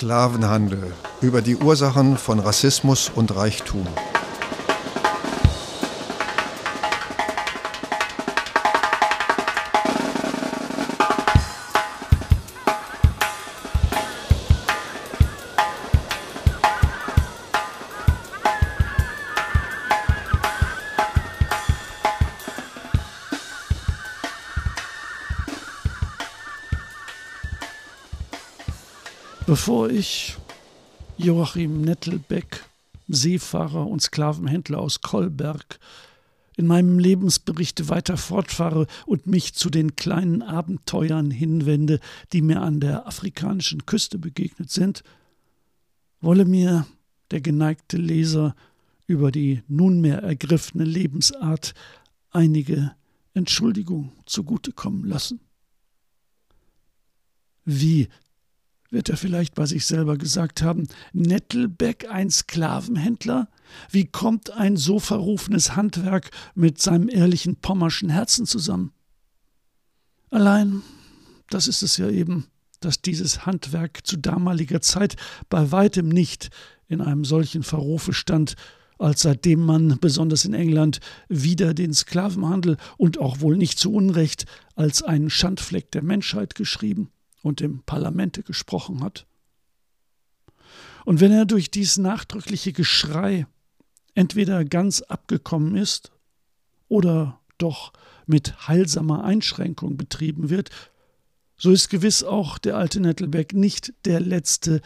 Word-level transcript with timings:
Sklavenhandel 0.00 0.94
über 1.20 1.42
die 1.42 1.56
Ursachen 1.56 2.16
von 2.16 2.38
Rassismus 2.38 3.12
und 3.14 3.36
Reichtum. 3.36 3.86
Bevor 29.60 29.90
ich 29.90 30.38
Joachim 31.18 31.82
Nettelbeck, 31.82 32.64
Seefahrer 33.08 33.86
und 33.86 34.00
Sklavenhändler 34.00 34.78
aus 34.78 35.02
Kolberg, 35.02 35.78
in 36.56 36.66
meinem 36.66 36.98
Lebensbericht 36.98 37.90
weiter 37.90 38.16
fortfahre 38.16 38.86
und 39.04 39.26
mich 39.26 39.52
zu 39.52 39.68
den 39.68 39.96
kleinen 39.96 40.40
Abenteuern 40.40 41.30
hinwende, 41.30 42.00
die 42.32 42.40
mir 42.40 42.62
an 42.62 42.80
der 42.80 43.06
afrikanischen 43.06 43.84
Küste 43.84 44.18
begegnet 44.18 44.70
sind, 44.70 45.04
wolle 46.22 46.46
mir 46.46 46.86
der 47.30 47.42
geneigte 47.42 47.98
Leser 47.98 48.56
über 49.06 49.30
die 49.30 49.62
nunmehr 49.68 50.22
ergriffene 50.22 50.84
Lebensart 50.84 51.74
einige 52.30 52.92
Entschuldigung 53.34 54.12
zugutekommen 54.24 55.04
lassen. 55.04 55.38
Wie 57.66 58.08
wird 58.90 59.08
er 59.08 59.16
vielleicht 59.16 59.54
bei 59.54 59.66
sich 59.66 59.86
selber 59.86 60.18
gesagt 60.18 60.62
haben, 60.62 60.88
Nettelbeck 61.12 62.08
ein 62.10 62.30
Sklavenhändler? 62.30 63.48
Wie 63.90 64.06
kommt 64.06 64.50
ein 64.50 64.76
so 64.76 64.98
verrufenes 64.98 65.76
Handwerk 65.76 66.30
mit 66.54 66.80
seinem 66.80 67.08
ehrlichen 67.08 67.56
pommerschen 67.56 68.10
Herzen 68.10 68.46
zusammen? 68.46 68.92
Allein, 70.30 70.82
das 71.48 71.68
ist 71.68 71.82
es 71.82 71.96
ja 71.96 72.08
eben, 72.08 72.46
dass 72.80 73.02
dieses 73.02 73.46
Handwerk 73.46 74.06
zu 74.06 74.16
damaliger 74.16 74.80
Zeit 74.80 75.16
bei 75.48 75.70
weitem 75.70 76.08
nicht 76.08 76.50
in 76.88 77.00
einem 77.00 77.24
solchen 77.24 77.62
Verrufe 77.62 78.12
stand, 78.12 78.56
als 78.98 79.22
seitdem 79.22 79.60
man, 79.60 79.98
besonders 80.00 80.44
in 80.44 80.52
England, 80.52 81.00
wieder 81.28 81.74
den 81.74 81.94
Sklavenhandel 81.94 82.76
und 82.98 83.18
auch 83.18 83.40
wohl 83.40 83.56
nicht 83.56 83.78
zu 83.78 83.92
Unrecht 83.92 84.46
als 84.74 85.02
einen 85.02 85.30
Schandfleck 85.30 85.90
der 85.92 86.02
Menschheit 86.02 86.54
geschrieben 86.54 87.10
und 87.42 87.60
im 87.60 87.82
Parlamente 87.82 88.42
gesprochen 88.42 89.02
hat. 89.02 89.26
Und 91.04 91.20
wenn 91.20 91.32
er 91.32 91.46
durch 91.46 91.70
dies 91.70 91.96
nachdrückliche 91.96 92.72
Geschrei 92.72 93.46
entweder 94.14 94.64
ganz 94.64 95.02
abgekommen 95.02 95.76
ist 95.76 96.12
oder 96.88 97.40
doch 97.58 97.92
mit 98.26 98.68
heilsamer 98.68 99.24
Einschränkung 99.24 99.96
betrieben 99.96 100.50
wird, 100.50 100.70
so 101.56 101.70
ist 101.70 101.90
gewiss 101.90 102.22
auch 102.22 102.58
der 102.58 102.76
alte 102.76 103.00
Nettelbeck 103.00 103.52
nicht 103.52 103.92
der 104.04 104.20
Letzte, 104.20 104.80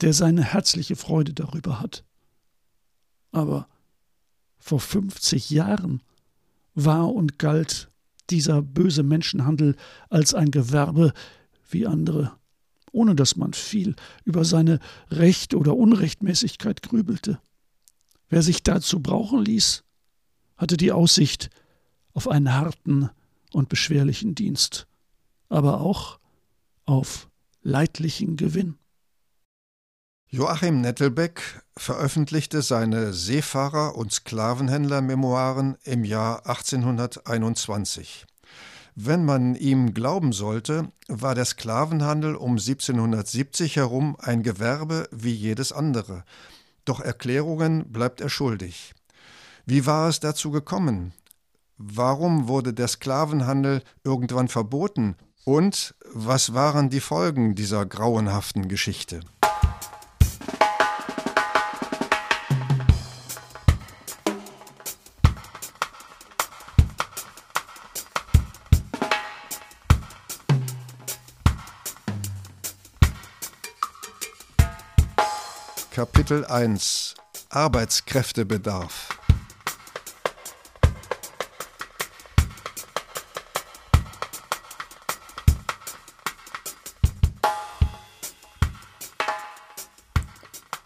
der 0.00 0.12
seine 0.12 0.42
herzliche 0.42 0.96
Freude 0.96 1.32
darüber 1.32 1.80
hat. 1.80 2.04
Aber 3.30 3.68
vor 4.58 4.80
fünfzig 4.80 5.50
Jahren 5.50 6.02
war 6.74 7.12
und 7.12 7.38
galt 7.38 7.90
dieser 8.30 8.62
böse 8.62 9.02
Menschenhandel 9.02 9.76
als 10.10 10.34
ein 10.34 10.50
Gewerbe, 10.50 11.12
wie 11.72 11.86
andere, 11.86 12.32
ohne 12.92 13.14
dass 13.14 13.36
man 13.36 13.52
viel 13.52 13.96
über 14.24 14.44
seine 14.44 14.78
Recht 15.10 15.54
oder 15.54 15.76
Unrechtmäßigkeit 15.76 16.82
grübelte. 16.82 17.40
Wer 18.28 18.42
sich 18.42 18.62
dazu 18.62 19.00
brauchen 19.00 19.44
ließ, 19.44 19.84
hatte 20.56 20.76
die 20.76 20.92
Aussicht 20.92 21.50
auf 22.14 22.28
einen 22.28 22.52
harten 22.54 23.10
und 23.52 23.68
beschwerlichen 23.68 24.34
Dienst, 24.34 24.86
aber 25.48 25.80
auch 25.80 26.18
auf 26.84 27.28
leidlichen 27.62 28.36
Gewinn. 28.36 28.76
Joachim 30.28 30.80
Nettelbeck 30.80 31.62
veröffentlichte 31.76 32.62
seine 32.62 33.12
Seefahrer- 33.12 33.94
und 33.96 34.12
Sklavenhändler-Memoiren 34.12 35.76
im 35.84 36.04
Jahr 36.04 36.46
1821. 36.46 38.24
Wenn 38.94 39.24
man 39.24 39.54
ihm 39.54 39.94
glauben 39.94 40.32
sollte, 40.32 40.92
war 41.08 41.34
der 41.34 41.46
Sklavenhandel 41.46 42.34
um 42.34 42.52
1770 42.52 43.76
herum 43.76 44.16
ein 44.20 44.42
Gewerbe 44.42 45.08
wie 45.10 45.32
jedes 45.32 45.72
andere. 45.72 46.24
Doch 46.84 47.00
Erklärungen 47.00 47.90
bleibt 47.90 48.20
er 48.20 48.28
schuldig. 48.28 48.92
Wie 49.64 49.86
war 49.86 50.08
es 50.08 50.20
dazu 50.20 50.50
gekommen? 50.50 51.14
Warum 51.78 52.48
wurde 52.48 52.74
der 52.74 52.88
Sklavenhandel 52.88 53.82
irgendwann 54.04 54.48
verboten? 54.48 55.16
Und 55.44 55.94
was 56.12 56.52
waren 56.52 56.90
die 56.90 57.00
Folgen 57.00 57.54
dieser 57.54 57.86
grauenhaften 57.86 58.68
Geschichte? 58.68 59.20
Kapitel 76.02 76.44
1 76.44 77.14
Arbeitskräftebedarf 77.50 79.08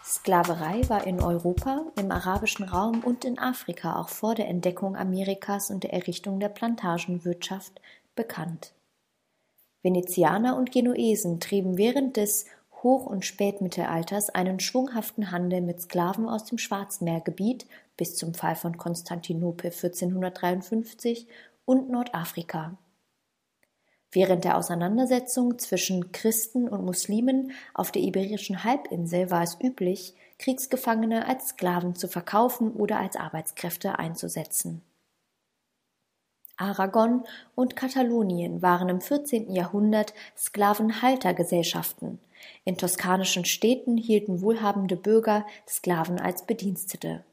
Sklaverei 0.05 0.87
war 0.87 1.07
in 1.07 1.19
Europa, 1.19 1.81
im 1.97 2.11
arabischen 2.11 2.65
Raum 2.65 2.99
und 3.03 3.25
in 3.25 3.39
Afrika 3.39 3.99
auch 3.99 4.09
vor 4.09 4.35
der 4.35 4.47
Entdeckung 4.47 4.95
Amerikas 4.95 5.71
und 5.71 5.83
der 5.83 5.93
Errichtung 5.93 6.39
der 6.39 6.49
Plantagenwirtschaft 6.49 7.81
bekannt. 8.15 8.75
Venezianer 9.81 10.55
und 10.55 10.71
Genuesen 10.71 11.39
trieben 11.39 11.79
während 11.79 12.17
des 12.17 12.45
Hoch- 12.83 13.05
und 13.05 13.25
Spätmittelalters 13.25 14.29
einen 14.29 14.59
schwunghaften 14.59 15.31
Handel 15.31 15.61
mit 15.61 15.81
Sklaven 15.81 16.29
aus 16.29 16.45
dem 16.45 16.57
Schwarzmeergebiet 16.57 17.65
bis 17.97 18.15
zum 18.15 18.33
Fall 18.33 18.55
von 18.55 18.77
Konstantinopel 18.77 19.71
1453 19.71 21.27
und 21.65 21.89
Nordafrika. 21.89 22.77
Während 24.11 24.45
der 24.45 24.57
Auseinandersetzung 24.57 25.59
zwischen 25.59 26.11
Christen 26.11 26.69
und 26.69 26.85
Muslimen 26.85 27.51
auf 27.73 27.91
der 27.91 28.01
Iberischen 28.01 28.63
Halbinsel 28.63 29.29
war 29.31 29.43
es 29.43 29.57
üblich, 29.61 30.15
Kriegsgefangene 30.39 31.27
als 31.27 31.49
Sklaven 31.49 31.95
zu 31.95 32.07
verkaufen 32.07 32.71
oder 32.71 32.99
als 32.99 33.15
Arbeitskräfte 33.15 33.99
einzusetzen. 33.99 34.81
Aragon 36.55 37.23
und 37.53 37.75
Katalonien 37.75 38.61
waren 38.61 38.89
im 38.89 39.01
14. 39.01 39.51
Jahrhundert 39.51 40.13
Sklavenhaltergesellschaften, 40.35 42.19
in 42.65 42.77
toskanischen 42.77 43.45
Städten 43.45 43.97
hielten 43.97 44.41
wohlhabende 44.41 44.95
Bürger 44.95 45.45
Sklaven 45.67 46.19
als 46.19 46.45
Bedienstete. 46.45 47.23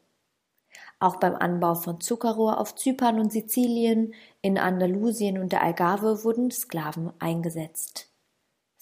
Auch 1.00 1.16
beim 1.16 1.34
Anbau 1.34 1.74
von 1.74 2.00
Zuckerrohr 2.00 2.58
auf 2.58 2.74
Zypern 2.74 3.18
und 3.20 3.32
Sizilien, 3.32 4.14
in 4.40 4.58
Andalusien 4.58 5.38
und 5.38 5.52
der 5.52 5.62
Algarve 5.62 6.24
wurden 6.24 6.50
Sklaven 6.50 7.12
eingesetzt. 7.18 8.10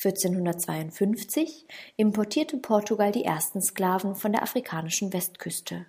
1452 0.05 1.67
importierte 1.97 2.57
Portugal 2.57 3.13
die 3.13 3.25
ersten 3.25 3.61
Sklaven 3.61 4.17
von 4.17 4.33
der 4.33 4.43
afrikanischen 4.43 5.13
Westküste. 5.13 5.87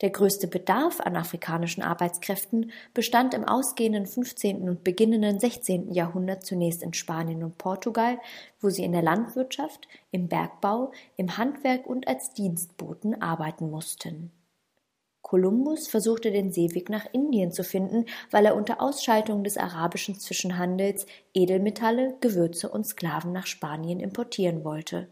Der 0.00 0.10
größte 0.10 0.48
Bedarf 0.48 1.00
an 1.00 1.14
afrikanischen 1.14 1.82
Arbeitskräften 1.82 2.72
bestand 2.94 3.32
im 3.32 3.44
ausgehenden 3.44 4.06
15. 4.06 4.68
und 4.68 4.82
beginnenden 4.82 5.38
16. 5.38 5.92
Jahrhundert 5.92 6.44
zunächst 6.44 6.82
in 6.82 6.94
Spanien 6.94 7.44
und 7.44 7.58
Portugal, 7.58 8.18
wo 8.60 8.70
sie 8.70 8.82
in 8.82 8.90
der 8.90 9.02
Landwirtschaft, 9.02 9.86
im 10.10 10.26
Bergbau, 10.26 10.90
im 11.16 11.36
Handwerk 11.36 11.86
und 11.86 12.08
als 12.08 12.32
Dienstboten 12.32 13.22
arbeiten 13.22 13.70
mussten. 13.70 14.32
Kolumbus 15.22 15.86
versuchte 15.86 16.32
den 16.32 16.52
Seeweg 16.52 16.90
nach 16.90 17.06
Indien 17.12 17.52
zu 17.52 17.62
finden, 17.62 18.04
weil 18.30 18.46
er 18.46 18.56
unter 18.56 18.82
Ausschaltung 18.82 19.44
des 19.44 19.56
arabischen 19.56 20.18
Zwischenhandels 20.18 21.06
Edelmetalle, 21.32 22.16
Gewürze 22.20 22.68
und 22.68 22.84
Sklaven 22.84 23.32
nach 23.32 23.46
Spanien 23.46 24.00
importieren 24.00 24.64
wollte 24.64 25.08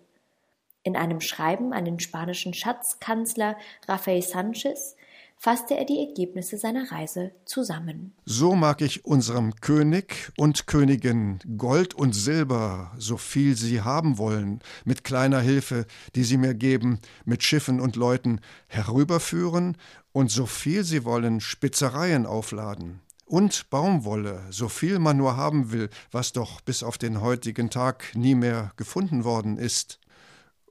in 0.82 0.96
einem 0.96 1.20
Schreiben 1.20 1.72
an 1.72 1.84
den 1.84 2.00
spanischen 2.00 2.54
Schatzkanzler 2.54 3.56
Rafael 3.88 4.22
Sanchez 4.22 4.96
fasste 5.42 5.76
er 5.76 5.84
die 5.84 5.98
Ergebnisse 5.98 6.56
seiner 6.56 6.92
Reise 6.92 7.32
zusammen. 7.46 8.12
So 8.24 8.54
mag 8.54 8.80
ich 8.80 9.04
unserem 9.04 9.56
König 9.56 10.30
und 10.36 10.68
Königin 10.68 11.40
Gold 11.58 11.94
und 11.94 12.12
Silber, 12.12 12.92
so 12.96 13.16
viel 13.16 13.56
sie 13.56 13.80
haben 13.80 14.18
wollen, 14.18 14.60
mit 14.84 15.02
kleiner 15.02 15.40
Hilfe, 15.40 15.86
die 16.14 16.22
sie 16.22 16.36
mir 16.36 16.54
geben, 16.54 17.00
mit 17.24 17.42
Schiffen 17.42 17.80
und 17.80 17.96
Leuten 17.96 18.40
herüberführen 18.68 19.76
und 20.12 20.30
so 20.30 20.46
viel 20.46 20.84
sie 20.84 21.04
wollen 21.04 21.40
Spitzereien 21.40 22.24
aufladen. 22.24 23.00
Und 23.24 23.68
Baumwolle, 23.68 24.42
so 24.50 24.68
viel 24.68 25.00
man 25.00 25.16
nur 25.16 25.36
haben 25.36 25.72
will, 25.72 25.90
was 26.12 26.32
doch 26.32 26.60
bis 26.60 26.84
auf 26.84 26.98
den 26.98 27.20
heutigen 27.20 27.68
Tag 27.68 28.14
nie 28.14 28.36
mehr 28.36 28.70
gefunden 28.76 29.24
worden 29.24 29.56
ist. 29.56 29.98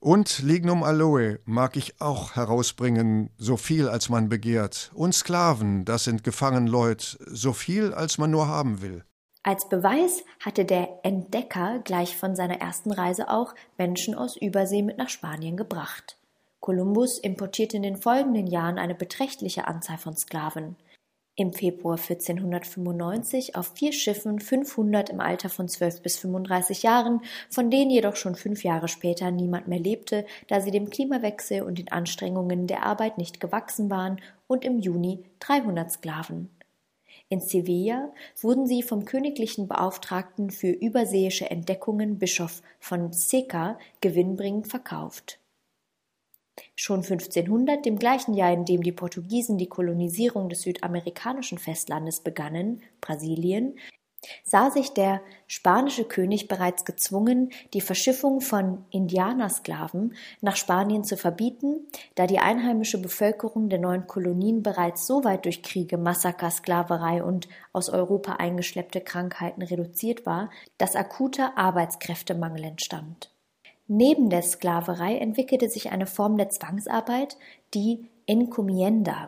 Und 0.04 0.40
Lignum 0.40 0.82
Aloe 0.82 1.38
mag 1.46 1.78
ich 1.78 2.02
auch 2.02 2.36
herausbringen, 2.36 3.30
so 3.38 3.56
viel 3.56 3.88
als 3.88 4.10
man 4.10 4.30
begehrt. 4.30 4.90
Und 4.96 5.14
Sklaven, 5.14 5.86
das 5.86 6.06
sind 6.06 6.24
Gefangenleut, 6.24 7.20
so 7.28 7.54
viel 7.54 7.94
als 7.94 8.18
man 8.18 8.32
nur 8.32 8.48
haben 8.48 8.82
will. 8.82 9.06
Als 9.44 9.70
Beweis 9.70 10.24
hatte 10.40 10.66
der 10.66 11.02
Entdecker 11.04 11.82
gleich 11.84 12.18
von 12.18 12.36
seiner 12.36 12.60
ersten 12.60 12.92
Reise 12.92 13.30
auch 13.30 13.54
Menschen 13.78 14.16
aus 14.16 14.38
Übersee 14.38 14.82
mit 14.82 14.98
nach 14.98 15.10
Spanien 15.10 15.56
gebracht. 15.56 16.18
Kolumbus 16.62 17.20
importierte 17.20 17.78
in 17.78 17.84
den 17.84 17.98
folgenden 17.98 18.48
Jahren 18.48 18.80
eine 18.80 18.96
beträchtliche 18.96 19.68
Anzahl 19.68 20.00
von 20.00 20.18
Sklaven 20.18 20.78
im 21.42 21.54
Februar 21.54 21.98
1495 21.98 23.56
auf 23.56 23.72
vier 23.74 23.92
Schiffen 23.92 24.40
500 24.40 25.10
im 25.10 25.20
Alter 25.20 25.50
von 25.50 25.68
12 25.68 26.02
bis 26.02 26.18
35 26.18 26.84
Jahren, 26.84 27.22
von 27.50 27.70
denen 27.70 27.92
jedoch 27.92 28.16
schon 28.16 28.36
fünf 28.36 28.64
Jahre 28.64 28.88
später 28.88 29.32
niemand 29.32 29.68
mehr 29.68 29.80
lebte, 29.80 30.26
da 30.48 30.62
sie 30.62 30.72
dem 30.72 30.90
Klimawechsel 30.90 31.64
und 31.64 31.80
den 31.80 31.92
Anstrengungen 31.92 32.68
der 32.68 32.86
Arbeit 32.86 33.18
nicht 33.18 33.40
gewachsen 33.40 33.90
waren, 33.90 34.22
und 34.48 34.66
im 34.66 34.80
Juni 34.80 35.24
300 35.40 35.92
Sklaven. 35.92 36.50
In 37.30 37.40
Sevilla 37.40 38.12
wurden 38.42 38.68
sie 38.68 38.84
vom 38.84 39.06
königlichen 39.06 39.68
Beauftragten 39.68 40.52
für 40.52 40.70
überseeische 40.70 41.50
Entdeckungen 41.50 42.20
Bischof 42.20 42.62
von 42.80 43.14
Seca 43.14 43.80
gewinnbringend 44.02 44.68
verkauft 44.68 45.41
Schon 46.76 47.00
1500, 47.00 47.86
dem 47.86 47.98
gleichen 47.98 48.34
Jahr, 48.34 48.52
in 48.52 48.66
dem 48.66 48.84
die 48.84 48.92
Portugiesen 48.92 49.58
die 49.58 49.70
Kolonisierung 49.70 50.50
des 50.50 50.62
südamerikanischen 50.62 51.58
Festlandes 51.58 52.22
begannen, 52.22 52.82
Brasilien, 53.00 53.76
sah 54.44 54.70
sich 54.70 54.94
der 54.94 55.22
spanische 55.48 56.06
König 56.06 56.48
bereits 56.48 56.86
gezwungen, 56.86 57.52
die 57.74 57.82
Verschiffung 57.82 58.42
von 58.42 58.86
Indianersklaven 58.92 60.16
nach 60.42 60.56
Spanien 60.56 61.04
zu 61.04 61.18
verbieten, 61.18 61.88
da 62.16 62.28
die 62.28 62.40
einheimische 62.40 63.02
Bevölkerung 63.02 63.70
der 63.70 63.80
neuen 63.80 64.08
Kolonien 64.08 64.62
bereits 64.62 65.08
so 65.08 65.24
weit 65.24 65.46
durch 65.46 65.64
Kriege, 65.64 65.98
Massaker, 65.98 66.52
Sklaverei 66.52 67.24
und 67.24 67.48
aus 67.74 67.90
Europa 67.90 68.34
eingeschleppte 68.34 69.02
Krankheiten 69.02 69.62
reduziert 69.62 70.26
war, 70.26 70.50
dass 70.78 70.96
akuter 70.96 71.58
Arbeitskräftemangel 71.58 72.64
entstand. 72.64 73.32
Neben 73.94 74.30
der 74.30 74.42
Sklaverei 74.42 75.18
entwickelte 75.18 75.68
sich 75.68 75.92
eine 75.92 76.08
Form 76.08 76.38
der 76.38 76.50
Zwangsarbeit, 76.50 77.36
die 77.74 78.06
Encomienda, 78.26 79.28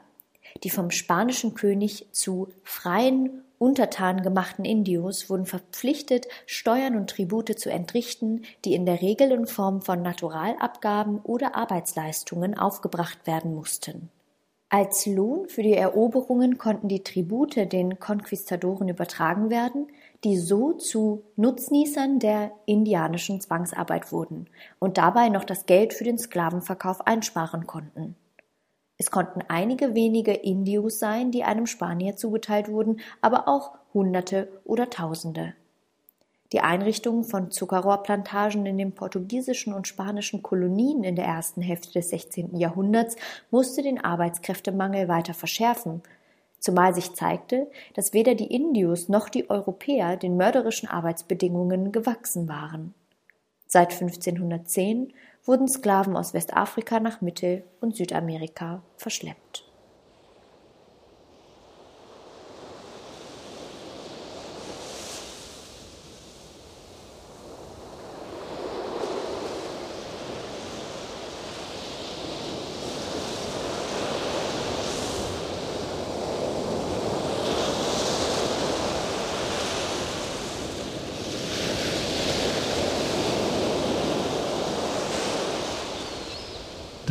die 0.64 0.70
vom 0.70 0.90
spanischen 0.90 1.54
König 1.54 2.08
zu 2.14 2.48
freien 2.64 3.44
Untertanen 3.58 4.24
gemachten 4.24 4.64
Indios 4.64 5.30
wurden 5.30 5.46
verpflichtet, 5.46 6.30
Steuern 6.46 6.96
und 6.96 7.10
Tribute 7.10 7.60
zu 7.60 7.70
entrichten, 7.70 8.44
die 8.64 8.74
in 8.74 8.86
der 8.86 9.02
Regel 9.02 9.32
in 9.32 9.48
Form 9.48 9.82
von 9.82 10.02
Naturalabgaben 10.02 11.20
oder 11.20 11.58
Arbeitsleistungen 11.58 12.58
aufgebracht 12.58 13.28
werden 13.28 13.54
mussten. 13.54 14.12
Als 14.70 15.06
Lohn 15.06 15.50
für 15.50 15.62
die 15.62 15.76
Eroberungen 15.76 16.58
konnten 16.58 16.88
die 16.88 17.04
Tribute 17.04 17.70
den 17.74 18.00
Konquistadoren 18.00 18.88
übertragen 18.88 19.50
werden, 19.50 19.88
die 20.24 20.38
so 20.38 20.74
zu 20.74 21.24
Nutznießern 21.36 22.20
der 22.20 22.52
indianischen 22.66 23.42
Zwangsarbeit 23.42 24.12
wurden 24.12 24.48
und 24.80 24.98
dabei 24.98 25.30
noch 25.30 25.44
das 25.44 25.66
Geld 25.66 25.94
für 25.94 26.04
den 26.04 26.18
Sklavenverkauf 26.18 27.06
einsparen 27.06 27.68
konnten. 27.68 28.16
Es 28.98 29.12
konnten 29.12 29.42
einige 29.48 29.96
wenige 29.96 30.34
Indios 30.34 31.00
sein, 31.00 31.32
die 31.32 31.44
einem 31.44 31.66
Spanier 31.66 32.16
zugeteilt 32.16 32.70
wurden, 32.70 33.02
aber 33.22 33.48
auch 33.48 33.72
Hunderte 33.94 34.48
oder 34.64 34.90
Tausende. 34.90 35.54
Die 36.54 36.62
Einrichtung 36.62 37.24
von 37.24 37.50
Zuckerrohrplantagen 37.50 38.68
in 38.68 38.78
den 38.78 38.94
portugiesischen 38.94 39.74
und 39.74 39.88
spanischen 39.88 40.44
Kolonien 40.44 41.04
in 41.04 41.16
der 41.16 41.26
ersten 41.26 41.64
Hälfte 41.64 41.92
des 41.94 42.10
16. 42.10 42.56
Jahrhunderts 42.56 43.16
musste 43.50 43.82
den 43.82 44.04
Arbeitskräftemangel 44.04 45.08
weiter 45.08 45.34
verschärfen, 45.34 46.04
zumal 46.64 46.96
sich 46.96 47.14
zeigte, 47.14 47.70
dass 47.94 48.14
weder 48.14 48.36
die 48.36 48.54
Indios 48.56 49.10
noch 49.10 49.28
die 49.28 49.50
Europäer 49.50 50.16
den 50.16 50.38
mörderischen 50.38 50.88
Arbeitsbedingungen 50.88 51.92
gewachsen 51.92 52.48
waren. 52.48 52.94
Seit 53.68 53.92
1510 53.92 55.14
wurden 55.44 55.68
Sklaven 55.68 56.16
aus 56.16 56.34
Westafrika 56.34 57.02
nach 57.02 57.20
Mittel- 57.20 57.64
und 57.82 57.98
Südamerika 57.98 58.82
verschleppt. 58.96 59.66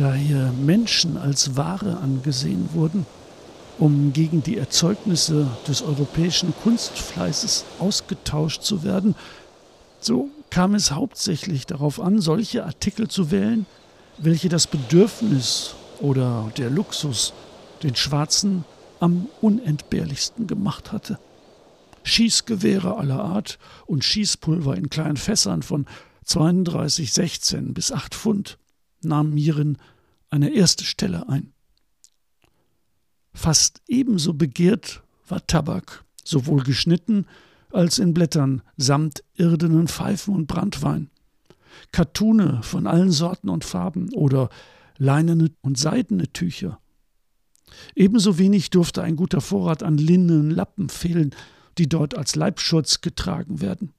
Da 0.03 0.13
hier 0.13 0.51
Menschen 0.61 1.15
als 1.15 1.55
Ware 1.55 1.97
angesehen 1.99 2.67
wurden, 2.73 3.05
um 3.79 4.11
gegen 4.11 4.43
die 4.43 4.57
Erzeugnisse 4.57 5.47
des 5.65 5.81
europäischen 5.81 6.53
Kunstfleißes 6.61 7.63
ausgetauscht 7.79 8.63
zu 8.63 8.83
werden, 8.83 9.15
so 10.01 10.27
kam 10.49 10.75
es 10.75 10.91
hauptsächlich 10.91 11.67
darauf 11.67 12.01
an, 12.01 12.19
solche 12.19 12.65
Artikel 12.65 13.07
zu 13.07 13.31
wählen, 13.31 13.65
welche 14.17 14.49
das 14.49 14.67
Bedürfnis 14.67 15.73
oder 16.01 16.51
der 16.57 16.69
Luxus 16.69 17.31
den 17.81 17.95
Schwarzen 17.95 18.65
am 18.99 19.27
unentbehrlichsten 19.39 20.47
gemacht 20.47 20.91
hatte. 20.91 21.17
Schießgewehre 22.03 22.97
aller 22.97 23.23
Art 23.23 23.57
und 23.85 24.03
Schießpulver 24.03 24.75
in 24.75 24.89
kleinen 24.89 25.15
Fässern 25.15 25.63
von 25.63 25.85
32, 26.25 27.13
16 27.13 27.73
bis 27.73 27.93
8 27.93 28.13
Pfund 28.13 28.57
nahmen 29.01 29.37
hierin 29.37 29.77
eine 30.33 30.49
erste 30.49 30.83
Stelle 30.83 31.29
ein. 31.29 31.53
Fast 33.35 33.81
ebenso 33.87 34.33
begehrt 34.33 35.03
war 35.27 35.45
Tabak, 35.45 36.03
sowohl 36.23 36.63
geschnitten 36.63 37.27
als 37.71 37.99
in 37.99 38.15
Blättern, 38.15 38.63
samt 38.75 39.23
irdenen 39.35 39.87
Pfeifen 39.87 40.33
und 40.33 40.47
Brandwein. 40.47 41.11
Kattune 41.91 42.61
von 42.63 42.87
allen 42.87 43.11
Sorten 43.11 43.49
und 43.49 43.63
Farben 43.63 44.11
oder 44.13 44.49
leinene 44.97 45.51
und 45.61 45.77
seidene 45.77 46.31
Tücher. 46.33 46.79
Ebenso 47.95 48.39
wenig 48.39 48.71
durfte 48.71 49.03
ein 49.03 49.15
guter 49.15 49.41
Vorrat 49.41 49.83
an 49.83 49.97
linnenen 49.97 50.49
Lappen 50.49 50.89
fehlen, 50.89 51.35
die 51.77 51.87
dort 51.87 52.17
als 52.17 52.35
Leibschutz 52.35 53.01
getragen 53.01 53.61
werden. 53.61 53.93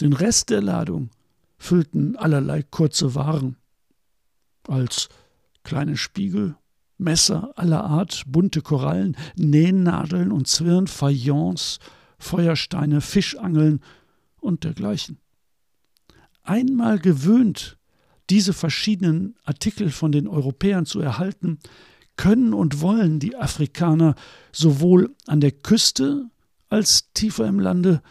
Den 0.00 0.12
Rest 0.12 0.50
der 0.50 0.62
Ladung 0.62 1.10
füllten 1.58 2.16
allerlei 2.16 2.62
kurze 2.62 3.14
Waren 3.14 3.56
als 4.68 5.08
kleine 5.62 5.96
Spiegel, 5.96 6.56
Messer 6.98 7.52
aller 7.56 7.84
Art, 7.84 8.22
bunte 8.26 8.62
Korallen, 8.62 9.16
Nähnadeln 9.36 10.30
und 10.30 10.46
Zwirn, 10.46 10.86
Fayence, 10.86 11.78
Feuersteine, 12.18 13.00
Fischangeln 13.00 13.80
und 14.40 14.64
dergleichen. 14.64 15.18
Einmal 16.42 16.98
gewöhnt, 16.98 17.78
diese 18.30 18.52
verschiedenen 18.52 19.34
Artikel 19.44 19.90
von 19.90 20.12
den 20.12 20.28
Europäern 20.28 20.86
zu 20.86 21.00
erhalten, 21.00 21.58
können 22.16 22.54
und 22.54 22.80
wollen 22.80 23.18
die 23.18 23.36
Afrikaner 23.36 24.14
sowohl 24.52 25.14
an 25.26 25.40
der 25.40 25.50
Küste 25.50 26.30
als 26.68 27.12
tiefer 27.12 27.46
im 27.46 27.58
Lande 27.58 28.02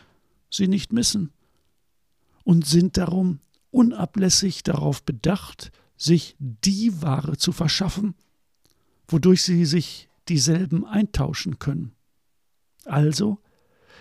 sie 0.50 0.68
nicht 0.68 0.94
missen 0.94 1.32
und 2.44 2.66
sind 2.66 2.98
darum 2.98 3.40
unablässig 3.72 4.64
darauf 4.64 5.04
bedacht, 5.04 5.72
sich 5.98 6.36
die 6.40 7.02
Ware 7.02 7.38
zu 7.38 7.52
verschaffen, 7.52 8.16
wodurch 9.08 9.44
sie 9.44 9.66
sich 9.66 10.10
dieselben 10.28 10.86
eintauschen 10.86 11.60
können. 11.60 11.94
Also 12.86 13.40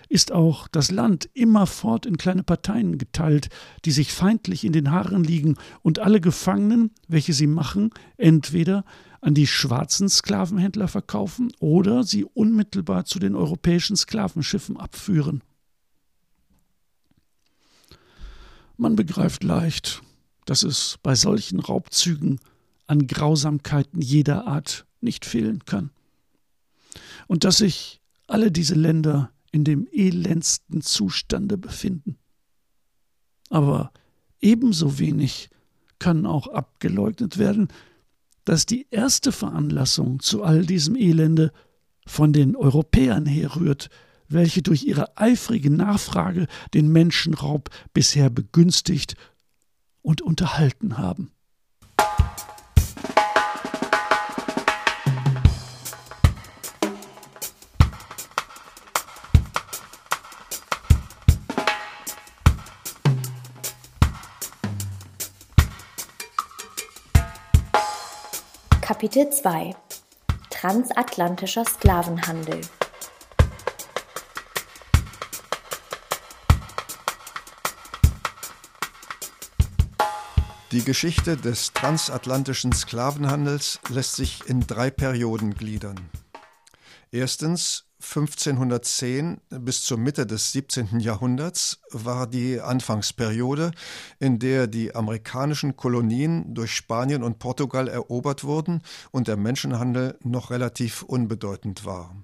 ist 0.08 0.30
auch 0.30 0.68
das 0.68 0.90
Land 0.90 1.30
immerfort 1.32 2.04
in 2.04 2.18
kleine 2.18 2.42
Parteien 2.42 2.98
geteilt, 2.98 3.48
die 3.84 3.92
sich 3.92 4.12
feindlich 4.12 4.64
in 4.64 4.72
den 4.72 4.90
Haaren 4.90 5.24
liegen 5.24 5.56
und 5.82 6.00
alle 6.00 6.20
Gefangenen, 6.20 6.90
welche 7.08 7.32
sie 7.32 7.46
machen, 7.46 7.90
entweder 8.18 8.84
an 9.22 9.34
die 9.34 9.46
schwarzen 9.46 10.08
Sklavenhändler 10.08 10.88
verkaufen 10.88 11.52
oder 11.60 12.02
sie 12.02 12.24
unmittelbar 12.24 13.04
zu 13.04 13.20
den 13.20 13.34
europäischen 13.34 13.96
Sklavenschiffen 13.96 14.76
abführen. 14.76 15.42
Man 18.76 18.96
begreift 18.96 19.44
leicht, 19.44 20.02
dass 20.44 20.62
es 20.62 20.98
bei 21.02 21.14
solchen 21.14 21.60
Raubzügen 21.60 22.40
an 22.86 23.06
Grausamkeiten 23.06 24.00
jeder 24.00 24.46
Art 24.46 24.86
nicht 25.00 25.24
fehlen 25.24 25.64
kann. 25.64 25.90
Und 27.26 27.44
dass 27.44 27.58
sich 27.58 28.00
alle 28.26 28.50
diese 28.50 28.74
Länder 28.74 29.30
in 29.50 29.64
dem 29.64 29.86
elendsten 29.92 30.80
Zustande 30.80 31.58
befinden. 31.58 32.16
Aber 33.50 33.92
ebenso 34.40 34.98
wenig 34.98 35.50
kann 35.98 36.26
auch 36.26 36.48
abgeleugnet 36.48 37.38
werden, 37.38 37.68
dass 38.44 38.66
die 38.66 38.86
erste 38.90 39.30
Veranlassung 39.30 40.20
zu 40.20 40.42
all 40.42 40.66
diesem 40.66 40.96
Elende 40.96 41.52
von 42.06 42.32
den 42.32 42.56
Europäern 42.56 43.26
herrührt, 43.26 43.88
welche 44.28 44.62
durch 44.62 44.84
ihre 44.84 45.16
eifrige 45.16 45.70
Nachfrage 45.70 46.46
den 46.74 46.88
Menschenraub 46.88 47.68
bisher 47.92 48.30
begünstigt 48.30 49.14
und 50.02 50.20
unterhalten 50.20 50.98
haben. 50.98 51.32
Kapitel 68.80 69.30
2 69.30 69.74
Transatlantischer 70.50 71.64
Sklavenhandel 71.64 72.60
Die 80.72 80.82
Geschichte 80.82 81.36
des 81.36 81.74
transatlantischen 81.74 82.72
Sklavenhandels 82.72 83.78
lässt 83.90 84.16
sich 84.16 84.40
in 84.46 84.66
drei 84.66 84.90
Perioden 84.90 85.52
gliedern. 85.52 86.00
Erstens 87.10 87.84
1510 88.00 89.42
bis 89.50 89.84
zur 89.84 89.98
Mitte 89.98 90.26
des 90.26 90.52
17. 90.52 90.98
Jahrhunderts 90.98 91.82
war 91.90 92.26
die 92.26 92.58
Anfangsperiode, 92.58 93.72
in 94.18 94.38
der 94.38 94.66
die 94.66 94.94
amerikanischen 94.94 95.76
Kolonien 95.76 96.54
durch 96.54 96.74
Spanien 96.74 97.22
und 97.22 97.38
Portugal 97.38 97.86
erobert 97.86 98.42
wurden 98.42 98.82
und 99.10 99.28
der 99.28 99.36
Menschenhandel 99.36 100.18
noch 100.22 100.50
relativ 100.50 101.02
unbedeutend 101.02 101.84
war. 101.84 102.16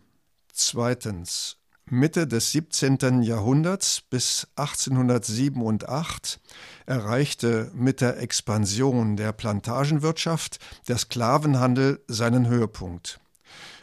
Zweitens 0.54 1.57
Mitte 1.90 2.26
des 2.26 2.52
17. 2.52 3.22
Jahrhunderts 3.22 4.02
bis 4.02 4.46
1807 4.56 5.62
und 5.62 5.88
8 5.88 6.40
erreichte 6.86 7.70
mit 7.74 8.00
der 8.00 8.20
Expansion 8.20 9.16
der 9.16 9.32
Plantagenwirtschaft 9.32 10.58
der 10.88 10.98
Sklavenhandel 10.98 12.02
seinen 12.06 12.46
Höhepunkt. 12.46 13.20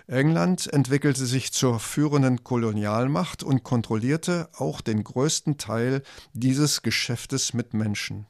England 0.07 0.71
entwickelte 0.71 1.25
sich 1.25 1.51
zur 1.51 1.79
führenden 1.79 2.43
Kolonialmacht 2.43 3.41
und 3.41 3.63
kontrollierte 3.63 4.49
auch 4.55 4.81
den 4.81 5.03
größten 5.03 5.57
Teil 5.57 6.03
dieses 6.33 6.83
Geschäftes 6.83 7.53
mit 7.53 7.73
Menschen. 7.73 8.27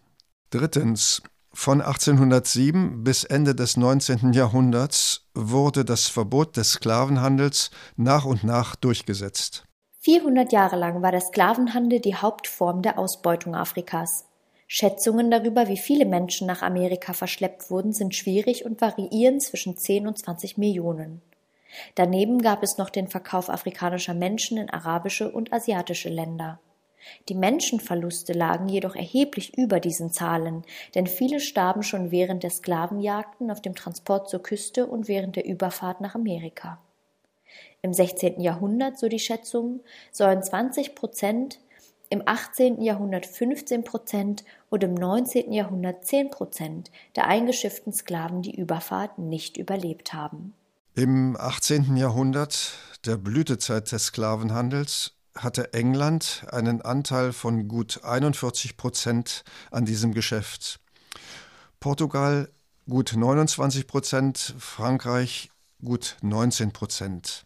Drittens. 0.51 1.21
Von 1.57 1.81
1807 1.81 3.05
bis 3.05 3.23
Ende 3.23 3.55
des 3.55 3.77
19. 3.77 4.33
Jahrhunderts 4.33 5.29
wurde 5.33 5.85
das 5.85 6.07
Verbot 6.07 6.57
des 6.57 6.73
Sklavenhandels 6.73 7.71
nach 7.95 8.25
und 8.25 8.43
nach 8.43 8.75
durchgesetzt. 8.75 9.63
400 10.01 10.51
Jahre 10.51 10.75
lang 10.75 11.01
war 11.01 11.13
der 11.13 11.21
Sklavenhandel 11.21 12.01
die 12.01 12.15
Hauptform 12.15 12.81
der 12.81 12.99
Ausbeutung 12.99 13.55
Afrikas. 13.55 14.25
Schätzungen 14.67 15.31
darüber, 15.31 15.69
wie 15.69 15.77
viele 15.77 16.05
Menschen 16.05 16.45
nach 16.45 16.61
Amerika 16.61 17.13
verschleppt 17.13 17.71
wurden, 17.71 17.93
sind 17.93 18.13
schwierig 18.13 18.65
und 18.65 18.81
variieren 18.81 19.39
zwischen 19.39 19.77
10 19.77 20.07
und 20.07 20.17
20 20.17 20.57
Millionen. 20.57 21.21
Daneben 21.95 22.41
gab 22.41 22.63
es 22.63 22.77
noch 22.77 22.89
den 22.89 23.07
Verkauf 23.07 23.49
afrikanischer 23.49 24.13
Menschen 24.13 24.57
in 24.57 24.69
arabische 24.69 25.31
und 25.31 25.53
asiatische 25.53 26.09
Länder. 26.09 26.59
Die 27.29 27.35
Menschenverluste 27.35 28.33
lagen 28.33 28.67
jedoch 28.67 28.95
erheblich 28.95 29.57
über 29.57 29.79
diesen 29.79 30.11
Zahlen, 30.11 30.63
denn 30.93 31.07
viele 31.07 31.39
starben 31.39 31.83
schon 31.83 32.11
während 32.11 32.43
der 32.43 32.49
Sklavenjagden 32.49 33.51
auf 33.51 33.61
dem 33.61 33.75
Transport 33.75 34.29
zur 34.29 34.41
Küste 34.41 34.87
und 34.87 35.07
während 35.07 35.35
der 35.35 35.45
Überfahrt 35.45 36.01
nach 36.01 36.15
Amerika. 36.15 36.79
Im 37.81 37.93
16. 37.93 38.41
Jahrhundert, 38.41 38.97
so 38.97 39.07
die 39.07 39.19
Schätzung, 39.19 39.81
sollen 40.11 40.41
20 40.41 40.95
Prozent, 40.95 41.59
im 42.09 42.21
18. 42.25 42.81
Jahrhundert 42.81 43.25
15 43.25 43.83
Prozent 43.83 44.43
und 44.69 44.83
im 44.83 44.93
19. 44.93 45.51
Jahrhundert 45.51 46.05
10 46.05 46.29
Prozent 46.29 46.91
der 47.15 47.27
eingeschifften 47.27 47.93
Sklaven 47.93 48.41
die 48.41 48.55
Überfahrt 48.55 49.17
nicht 49.17 49.57
überlebt 49.57 50.13
haben. 50.13 50.53
Im 50.95 51.35
18. 51.37 51.97
Jahrhundert, 51.97 52.73
der 53.05 53.17
Blütezeit 53.17 53.91
des 53.91 54.05
Sklavenhandels, 54.05 55.11
hatte 55.37 55.73
England 55.73 56.45
einen 56.51 56.81
Anteil 56.81 57.33
von 57.33 57.67
gut 57.67 58.03
41 58.03 58.77
Prozent 58.77 59.43
an 59.71 59.85
diesem 59.85 60.13
Geschäft. 60.13 60.79
Portugal 61.79 62.49
gut 62.87 63.13
29 63.15 63.87
Prozent, 63.87 64.55
Frankreich 64.57 65.51
gut 65.83 66.17
19 66.21 66.71
Prozent. 66.71 67.45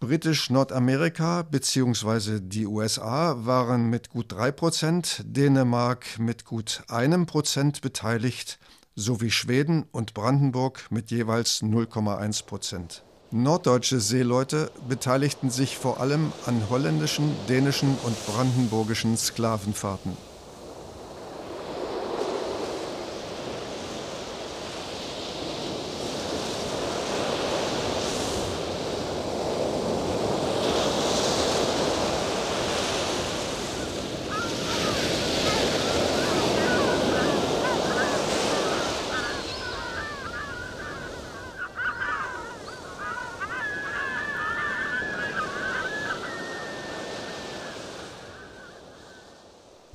Britisch-Nordamerika 0.00 1.42
bzw. 1.42 2.40
die 2.40 2.66
USA 2.66 3.36
waren 3.46 3.88
mit 3.88 4.10
gut 4.10 4.32
3 4.32 4.52
Prozent, 4.52 5.22
Dänemark 5.24 6.18
mit 6.18 6.44
gut 6.44 6.82
einem 6.88 7.26
Prozent 7.26 7.80
beteiligt 7.80 8.58
sowie 8.96 9.30
Schweden 9.30 9.84
und 9.92 10.14
Brandenburg 10.14 10.90
mit 10.90 11.10
jeweils 11.10 11.62
0,1 11.62 12.44
Prozent. 12.44 13.04
Norddeutsche 13.36 13.98
Seeleute 13.98 14.70
beteiligten 14.88 15.50
sich 15.50 15.76
vor 15.76 15.98
allem 15.98 16.30
an 16.46 16.70
holländischen, 16.70 17.34
dänischen 17.48 17.96
und 18.04 18.26
brandenburgischen 18.26 19.16
Sklavenfahrten. 19.16 20.16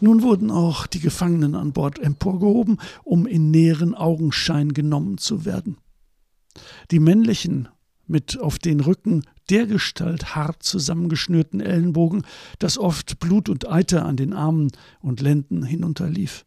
Nun 0.02 0.22
wurden 0.22 0.52
auch 0.52 0.88
die 0.88 1.00
Gefangenen 1.00 1.56
an 1.56 1.74
Bord 1.74 2.00
emporgehoben, 2.00 2.80
um 3.04 3.28
in 3.28 3.52
näheren 3.52 3.96
Augenschein 3.96 4.74
genommen 4.74 5.18
zu 5.18 5.46
werden. 5.46 5.78
Die 6.92 7.00
männlichen, 7.00 7.68
mit 8.08 8.40
auf 8.40 8.58
den 8.58 8.80
Rücken 8.80 9.24
dergestalt 9.50 10.36
hart 10.36 10.64
zusammengeschnürten 10.64 11.60
Ellenbogen, 11.62 12.24
dass 12.58 12.78
oft 12.78 13.20
Blut 13.20 13.50
und 13.50 13.70
Eiter 13.70 14.06
an 14.06 14.18
den 14.18 14.34
Armen 14.34 14.72
und 15.00 15.22
Lenden 15.22 15.64
hinunterlief. 15.64 16.46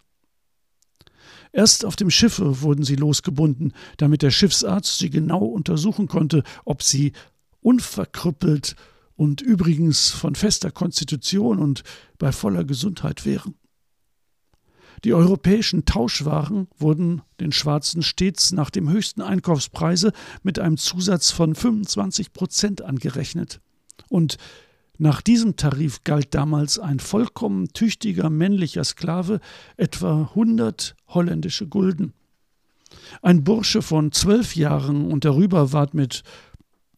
Erst 1.52 1.84
auf 1.84 1.96
dem 1.96 2.10
Schiffe 2.10 2.62
wurden 2.62 2.82
sie 2.84 2.96
losgebunden, 2.96 3.74
damit 3.98 4.22
der 4.22 4.30
Schiffsarzt 4.30 4.98
sie 4.98 5.10
genau 5.10 5.44
untersuchen 5.44 6.08
konnte, 6.08 6.42
ob 6.64 6.82
sie 6.82 7.12
unverkrüppelt 7.60 8.74
und 9.22 9.40
übrigens 9.40 10.10
von 10.10 10.34
fester 10.34 10.72
Konstitution 10.72 11.60
und 11.60 11.84
bei 12.18 12.32
voller 12.32 12.64
Gesundheit 12.64 13.24
wären. 13.24 13.54
Die 15.04 15.14
europäischen 15.14 15.84
Tauschwaren 15.84 16.66
wurden 16.76 17.22
den 17.38 17.52
Schwarzen 17.52 18.02
stets 18.02 18.50
nach 18.50 18.68
dem 18.68 18.90
höchsten 18.90 19.22
Einkaufspreise 19.22 20.10
mit 20.42 20.58
einem 20.58 20.76
Zusatz 20.76 21.30
von 21.30 21.54
25 21.54 22.32
Prozent 22.32 22.82
angerechnet. 22.82 23.60
Und 24.08 24.38
nach 24.98 25.22
diesem 25.22 25.54
Tarif 25.54 26.02
galt 26.02 26.34
damals 26.34 26.80
ein 26.80 26.98
vollkommen 26.98 27.68
tüchtiger 27.68 28.28
männlicher 28.28 28.82
Sklave 28.82 29.38
etwa 29.76 30.22
100 30.30 30.96
holländische 31.06 31.68
Gulden. 31.68 32.12
Ein 33.22 33.44
Bursche 33.44 33.82
von 33.82 34.10
zwölf 34.10 34.56
Jahren 34.56 35.12
und 35.12 35.24
darüber 35.24 35.72
ward 35.72 35.94
mit 35.94 36.24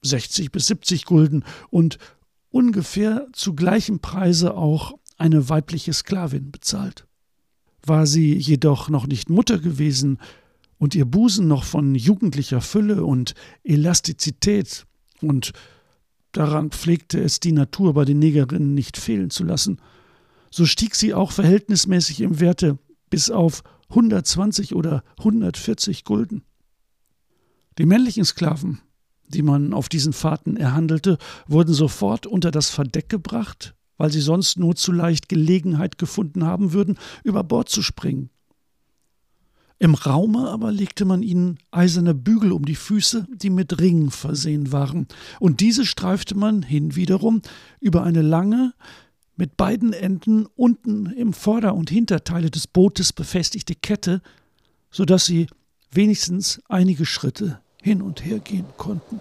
60 0.04 0.52
bis 0.52 0.66
70 0.66 1.04
Gulden 1.04 1.44
und 1.70 1.98
ungefähr 2.54 3.26
zu 3.32 3.54
gleichem 3.54 3.98
Preise 3.98 4.56
auch 4.56 4.92
eine 5.18 5.48
weibliche 5.48 5.92
Sklavin 5.92 6.52
bezahlt. 6.52 7.06
War 7.84 8.06
sie 8.06 8.34
jedoch 8.34 8.88
noch 8.88 9.08
nicht 9.08 9.28
Mutter 9.28 9.58
gewesen 9.58 10.18
und 10.78 10.94
ihr 10.94 11.04
Busen 11.04 11.48
noch 11.48 11.64
von 11.64 11.96
jugendlicher 11.96 12.60
Fülle 12.60 13.04
und 13.04 13.34
Elastizität, 13.64 14.86
und 15.20 15.52
daran 16.30 16.70
pflegte 16.70 17.20
es 17.20 17.40
die 17.40 17.52
Natur 17.52 17.92
bei 17.92 18.04
den 18.04 18.20
Negerinnen 18.20 18.72
nicht 18.72 18.98
fehlen 18.98 19.30
zu 19.30 19.42
lassen, 19.42 19.80
so 20.50 20.64
stieg 20.64 20.94
sie 20.94 21.12
auch 21.12 21.32
verhältnismäßig 21.32 22.20
im 22.20 22.38
Werte 22.38 22.78
bis 23.10 23.30
auf 23.30 23.64
120 23.90 24.76
oder 24.76 25.02
140 25.18 26.04
Gulden. 26.04 26.42
Die 27.78 27.86
männlichen 27.86 28.24
Sklaven, 28.24 28.80
die 29.34 29.42
man 29.42 29.74
auf 29.74 29.88
diesen 29.88 30.12
Fahrten 30.12 30.56
erhandelte, 30.56 31.18
wurden 31.46 31.74
sofort 31.74 32.26
unter 32.26 32.50
das 32.50 32.70
Verdeck 32.70 33.08
gebracht, 33.08 33.74
weil 33.96 34.10
sie 34.10 34.20
sonst 34.20 34.58
nur 34.58 34.76
zu 34.76 34.92
leicht 34.92 35.28
Gelegenheit 35.28 35.98
gefunden 35.98 36.44
haben 36.44 36.72
würden, 36.72 36.98
über 37.22 37.44
Bord 37.44 37.68
zu 37.68 37.82
springen. 37.82 38.30
Im 39.80 39.94
Raume 39.94 40.48
aber 40.48 40.70
legte 40.70 41.04
man 41.04 41.22
ihnen 41.22 41.58
eiserne 41.72 42.14
Bügel 42.14 42.52
um 42.52 42.64
die 42.64 42.76
Füße, 42.76 43.26
die 43.34 43.50
mit 43.50 43.80
Ringen 43.80 44.10
versehen 44.10 44.72
waren, 44.72 45.08
und 45.40 45.60
diese 45.60 45.84
streifte 45.84 46.36
man 46.36 46.62
hinwiederum 46.62 47.42
über 47.80 48.04
eine 48.04 48.22
lange, 48.22 48.72
mit 49.36 49.56
beiden 49.56 49.92
Enden 49.92 50.46
unten 50.54 51.06
im 51.06 51.32
Vorder- 51.32 51.74
und 51.74 51.90
Hinterteile 51.90 52.50
des 52.50 52.68
Bootes 52.68 53.12
befestigte 53.12 53.74
Kette, 53.74 54.22
so 54.92 55.04
dass 55.04 55.26
sie 55.26 55.48
wenigstens 55.90 56.62
einige 56.68 57.04
Schritte 57.04 57.60
hin 57.84 58.00
und 58.00 58.24
her 58.24 58.38
gehen 58.38 58.64
konnten. 58.78 59.20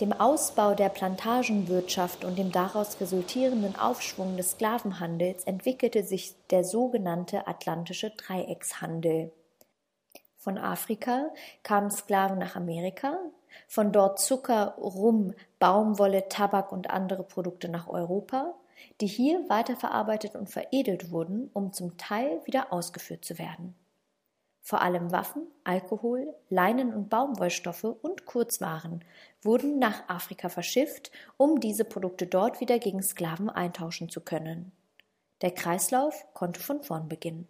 Mit 0.00 0.12
dem 0.12 0.18
Ausbau 0.18 0.72
der 0.72 0.88
Plantagenwirtschaft 0.88 2.24
und 2.24 2.38
dem 2.38 2.50
daraus 2.50 2.98
resultierenden 3.02 3.76
Aufschwung 3.76 4.38
des 4.38 4.52
Sklavenhandels 4.52 5.44
entwickelte 5.44 6.04
sich 6.04 6.34
der 6.48 6.64
sogenannte 6.64 7.46
Atlantische 7.46 8.08
Dreieckshandel. 8.08 9.30
Von 10.38 10.56
Afrika 10.56 11.28
kamen 11.62 11.90
Sklaven 11.90 12.38
nach 12.38 12.56
Amerika, 12.56 13.18
von 13.68 13.92
dort 13.92 14.18
Zucker, 14.20 14.74
Rum, 14.78 15.34
Baumwolle, 15.58 16.30
Tabak 16.30 16.72
und 16.72 16.88
andere 16.88 17.22
Produkte 17.22 17.68
nach 17.68 17.86
Europa, 17.86 18.54
die 19.02 19.06
hier 19.06 19.50
weiterverarbeitet 19.50 20.34
und 20.34 20.48
veredelt 20.48 21.10
wurden, 21.10 21.50
um 21.52 21.74
zum 21.74 21.98
Teil 21.98 22.40
wieder 22.46 22.72
ausgeführt 22.72 23.22
zu 23.22 23.38
werden. 23.38 23.74
Vor 24.62 24.82
allem 24.82 25.10
Waffen, 25.10 25.46
Alkohol, 25.64 26.34
Leinen- 26.48 26.94
und 26.94 27.08
Baumwollstoffe 27.08 27.84
und 27.84 28.26
Kurzwaren 28.26 29.04
wurden 29.42 29.78
nach 29.78 30.08
Afrika 30.08 30.48
verschifft, 30.48 31.10
um 31.36 31.60
diese 31.60 31.84
Produkte 31.84 32.26
dort 32.26 32.60
wieder 32.60 32.78
gegen 32.78 33.02
Sklaven 33.02 33.48
eintauschen 33.48 34.10
zu 34.10 34.20
können. 34.20 34.72
Der 35.40 35.50
Kreislauf 35.50 36.26
konnte 36.34 36.60
von 36.60 36.82
vorn 36.82 37.08
beginnen. 37.08 37.48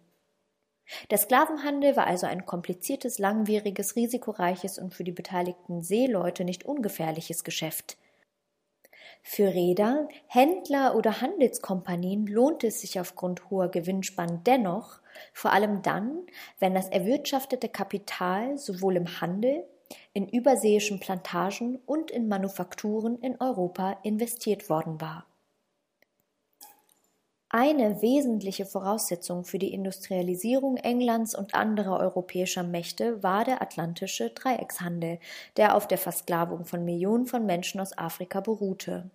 Der 1.09 1.17
Sklavenhandel 1.17 1.95
war 1.95 2.07
also 2.07 2.27
ein 2.27 2.45
kompliziertes, 2.45 3.19
langwieriges, 3.19 3.95
risikoreiches 3.95 4.77
und 4.77 4.93
für 4.93 5.03
die 5.03 5.11
beteiligten 5.11 5.83
Seeleute 5.83 6.43
nicht 6.43 6.65
ungefährliches 6.65 7.43
Geschäft. 7.43 7.97
Für 9.23 9.53
Reeder, 9.53 10.07
Händler 10.27 10.95
oder 10.95 11.21
Handelskompanien 11.21 12.25
lohnte 12.27 12.67
es 12.67 12.81
sich 12.81 12.99
aufgrund 12.99 13.49
hoher 13.49 13.69
Gewinnspannen 13.69 14.43
dennoch, 14.43 15.00
vor 15.33 15.53
allem 15.53 15.81
dann, 15.81 16.25
wenn 16.59 16.73
das 16.73 16.89
erwirtschaftete 16.89 17.69
Kapital 17.69 18.57
sowohl 18.57 18.97
im 18.97 19.21
Handel, 19.21 19.65
in 20.13 20.27
überseeischen 20.27 20.99
Plantagen 20.99 21.77
und 21.85 22.11
in 22.11 22.27
Manufakturen 22.27 23.19
in 23.19 23.39
Europa 23.39 23.97
investiert 24.03 24.69
worden 24.69 25.01
war. 25.01 25.25
Eine 27.53 28.01
wesentliche 28.01 28.65
Voraussetzung 28.65 29.43
für 29.43 29.59
die 29.59 29.73
Industrialisierung 29.73 30.77
Englands 30.77 31.35
und 31.35 31.53
anderer 31.53 31.99
europäischer 31.99 32.63
Mächte 32.63 33.21
war 33.23 33.43
der 33.43 33.61
atlantische 33.61 34.29
Dreieckshandel, 34.29 35.19
der 35.57 35.75
auf 35.75 35.85
der 35.85 35.97
Versklavung 35.97 36.63
von 36.63 36.85
Millionen 36.85 37.25
von 37.25 37.45
Menschen 37.45 37.81
aus 37.81 37.97
Afrika 37.97 38.39
beruhte. 38.39 39.11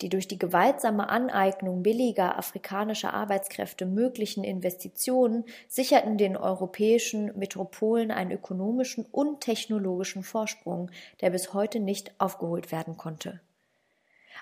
Die 0.00 0.08
durch 0.08 0.28
die 0.28 0.38
gewaltsame 0.38 1.08
Aneignung 1.08 1.82
billiger 1.82 2.38
afrikanischer 2.38 3.12
Arbeitskräfte 3.12 3.86
möglichen 3.86 4.44
Investitionen 4.44 5.44
sicherten 5.68 6.18
den 6.18 6.36
europäischen 6.36 7.36
Metropolen 7.38 8.10
einen 8.10 8.32
ökonomischen 8.32 9.06
und 9.10 9.40
technologischen 9.40 10.22
Vorsprung, 10.22 10.90
der 11.20 11.30
bis 11.30 11.52
heute 11.52 11.80
nicht 11.80 12.12
aufgeholt 12.18 12.72
werden 12.72 12.96
konnte. 12.96 13.40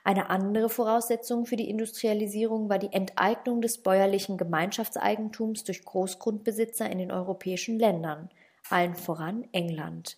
Eine 0.05 0.31
andere 0.31 0.69
Voraussetzung 0.69 1.47
für 1.47 1.57
die 1.57 1.69
Industrialisierung 1.69 2.69
war 2.69 2.79
die 2.79 2.93
Enteignung 2.93 3.61
des 3.61 3.79
bäuerlichen 3.79 4.39
Gemeinschaftseigentums 4.39 5.65
durch 5.65 5.85
Großgrundbesitzer 5.85 6.89
in 6.89 6.99
den 6.99 7.11
europäischen 7.11 7.79
Ländern, 7.79 8.31
allen 8.71 8.95
voran 8.95 9.49
England. 9.51 10.17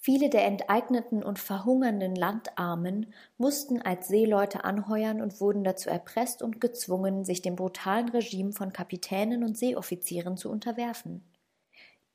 Viele 0.00 0.30
der 0.30 0.44
enteigneten 0.46 1.24
und 1.24 1.40
verhungernden 1.40 2.14
Landarmen 2.14 3.12
mussten 3.36 3.82
als 3.82 4.06
Seeleute 4.06 4.64
anheuern 4.64 5.20
und 5.20 5.40
wurden 5.40 5.64
dazu 5.64 5.90
erpresst 5.90 6.40
und 6.40 6.60
gezwungen, 6.60 7.24
sich 7.24 7.42
dem 7.42 7.56
brutalen 7.56 8.08
Regime 8.08 8.52
von 8.52 8.72
Kapitänen 8.72 9.42
und 9.42 9.58
Seeoffizieren 9.58 10.36
zu 10.36 10.50
unterwerfen. 10.50 11.24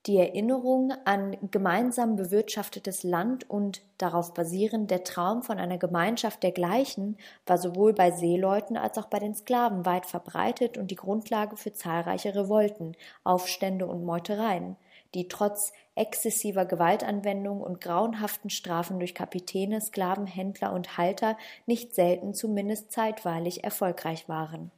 Die 0.06 0.17
Erinnerung 0.17 0.91
an 1.06 1.38
gemeinsam 1.52 2.17
bewirtschaftetes 2.17 3.04
Land 3.04 3.50
und 3.50 3.82
darauf 3.98 4.34
basierend 4.34 4.91
der 4.91 5.06
Traum 5.06 5.43
von 5.43 5.60
einer 5.60 5.78
Gemeinschaft 5.78 6.43
dergleichen 6.43 7.17
war 7.46 7.58
sowohl 7.58 7.93
bei 7.93 8.12
Seeleuten 8.12 8.76
als 8.76 8.98
auch 8.98 9.08
bei 9.08 9.19
den 9.19 9.34
Sklaven 9.34 9.86
weit 9.86 10.06
verbreitet 10.06 10.78
und 10.78 10.91
die 10.91 10.98
Grundlage 10.98 11.56
für 11.56 11.72
zahlreiche 11.72 12.36
Revolten, 12.36 12.98
Aufstände 13.24 13.88
und 13.88 14.04
Meutereien, 14.04 14.76
die 15.13 15.28
trotz 15.28 15.73
exzessiver 15.95 16.65
Gewaltanwendung 16.65 17.62
und 17.62 17.82
grauenhaften 17.82 18.49
Strafen 18.49 18.99
durch 18.99 19.13
Kapitäne, 19.13 19.80
Sklavenhändler 19.80 20.73
und 20.73 20.97
Halter 20.97 21.38
nicht 21.65 21.93
selten 21.93 22.34
zumindest 22.34 22.91
zeitweilig 22.91 23.63
erfolgreich 23.63 24.28
waren. 24.28 24.71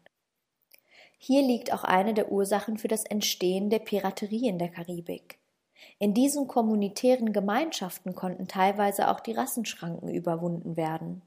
Hier 1.18 1.42
liegt 1.42 1.74
auch 1.74 1.84
eine 1.84 2.14
der 2.14 2.32
Ursachen 2.32 2.78
für 2.78 2.88
das 2.88 3.06
Entstehen 3.06 3.70
der 3.70 3.80
Piraterie 3.80 4.48
in 4.48 4.60
der 4.60 4.70
Karibik. 4.70 5.40
In 5.98 6.14
diesen 6.14 6.48
kommunitären 6.48 7.32
Gemeinschaften 7.32 8.16
konnten 8.16 8.48
teilweise 8.48 9.10
auch 9.10 9.20
die 9.20 9.32
Rassenschranken 9.32 10.10
überwunden 10.10 10.76
werden. 10.76 11.22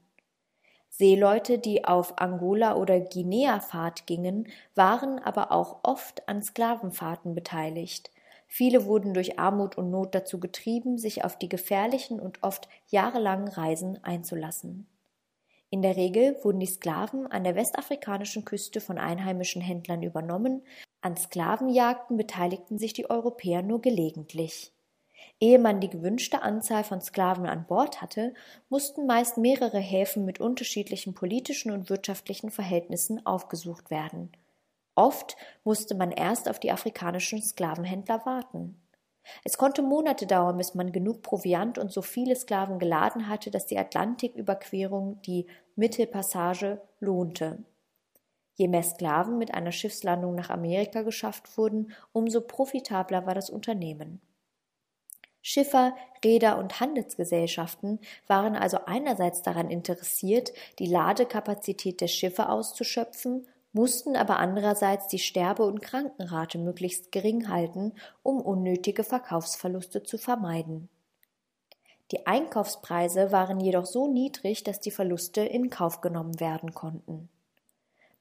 Seeleute, 0.89 1.59
die 1.59 1.85
auf 1.85 2.19
Angola 2.19 2.75
oder 2.75 2.99
Guinea-Fahrt 2.99 4.05
gingen, 4.05 4.47
waren 4.75 5.19
aber 5.19 5.51
auch 5.51 5.79
oft 5.83 6.27
an 6.27 6.41
Sklavenfahrten 6.41 7.35
beteiligt, 7.35 8.11
Viele 8.51 8.85
wurden 8.85 9.13
durch 9.13 9.37
Armut 9.37 9.77
und 9.77 9.91
Not 9.91 10.15
dazu 10.15 10.39
getrieben, 10.39 10.97
sich 10.97 11.23
auf 11.23 11.37
die 11.37 11.47
gefährlichen 11.47 12.19
und 12.19 12.43
oft 12.43 12.67
jahrelangen 12.87 13.47
Reisen 13.47 14.03
einzulassen. 14.03 14.87
In 15.69 15.83
der 15.83 15.95
Regel 15.95 16.35
wurden 16.41 16.59
die 16.59 16.65
Sklaven 16.65 17.27
an 17.27 17.43
der 17.43 17.55
westafrikanischen 17.55 18.43
Küste 18.43 18.81
von 18.81 18.97
einheimischen 18.97 19.61
Händlern 19.61 20.01
übernommen, 20.01 20.63
an 21.01 21.15
Sklavenjagden 21.15 22.17
beteiligten 22.17 22.79
sich 22.79 22.91
die 22.93 23.07
Europäer 23.09 23.61
nur 23.61 23.81
gelegentlich. 23.81 24.73
Ehe 25.39 25.59
man 25.59 25.79
die 25.79 25.89
gewünschte 25.89 26.41
Anzahl 26.41 26.83
von 26.83 27.01
Sklaven 27.01 27.45
an 27.45 27.65
Bord 27.67 28.01
hatte, 28.01 28.33
mussten 28.69 29.05
meist 29.05 29.37
mehrere 29.37 29.79
Häfen 29.79 30.25
mit 30.25 30.39
unterschiedlichen 30.39 31.13
politischen 31.13 31.71
und 31.71 31.89
wirtschaftlichen 31.89 32.49
Verhältnissen 32.49 33.25
aufgesucht 33.25 33.91
werden. 33.91 34.31
Oft 34.99 35.37
musste 35.63 35.95
man 35.95 36.11
erst 36.11 36.49
auf 36.49 36.59
die 36.59 36.73
afrikanischen 36.73 37.41
Sklavenhändler 37.41 38.25
warten. 38.25 38.81
Es 39.45 39.57
konnte 39.57 39.81
Monate 39.81 40.27
dauern, 40.27 40.57
bis 40.57 40.75
man 40.75 40.91
genug 40.91 41.21
Proviant 41.21 41.77
und 41.77 41.89
so 41.89 42.01
viele 42.01 42.35
Sklaven 42.35 42.79
geladen 42.79 43.29
hatte, 43.29 43.49
dass 43.49 43.65
die 43.65 43.77
Atlantiküberquerung, 43.77 45.21
die 45.21 45.47
Mittelpassage, 45.77 46.81
lohnte. 46.99 47.63
Je 48.55 48.67
mehr 48.67 48.83
Sklaven 48.83 49.37
mit 49.37 49.53
einer 49.53 49.71
Schiffslandung 49.71 50.35
nach 50.35 50.49
Amerika 50.49 51.03
geschafft 51.03 51.57
wurden, 51.57 51.93
umso 52.11 52.41
profitabler 52.41 53.25
war 53.25 53.35
das 53.35 53.49
Unternehmen. 53.49 54.19
Schiffer, 55.41 55.95
Reeder 56.25 56.57
und 56.57 56.81
Handelsgesellschaften 56.81 58.01
waren 58.27 58.57
also 58.57 58.79
einerseits 58.85 59.43
daran 59.43 59.69
interessiert, 59.69 60.51
die 60.77 60.87
Ladekapazität 60.87 62.01
der 62.01 62.09
Schiffe 62.09 62.49
auszuschöpfen 62.49 63.47
mussten 63.71 64.15
aber 64.15 64.39
andererseits 64.39 65.07
die 65.07 65.19
Sterbe- 65.19 65.65
und 65.65 65.81
Krankenrate 65.81 66.57
möglichst 66.57 67.11
gering 67.11 67.49
halten, 67.49 67.93
um 68.23 68.41
unnötige 68.41 69.03
Verkaufsverluste 69.03 70.03
zu 70.03 70.17
vermeiden. 70.17 70.89
Die 72.11 72.25
Einkaufspreise 72.25 73.31
waren 73.31 73.59
jedoch 73.59 73.85
so 73.85 74.11
niedrig, 74.11 74.63
dass 74.63 74.79
die 74.79 74.91
Verluste 74.91 75.41
in 75.41 75.69
Kauf 75.69 76.01
genommen 76.01 76.39
werden 76.39 76.73
konnten. 76.73 77.29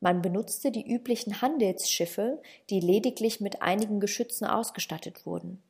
Man 0.01 0.23
benutzte 0.23 0.71
die 0.71 0.87
üblichen 0.87 1.41
Handelsschiffe, 1.41 2.41
die 2.71 2.81
lediglich 2.81 3.41
mit 3.41 3.63
einigen 3.63 3.99
Geschützen 3.99 4.45
ausgestattet 4.45 5.27
wurden. 5.27 5.63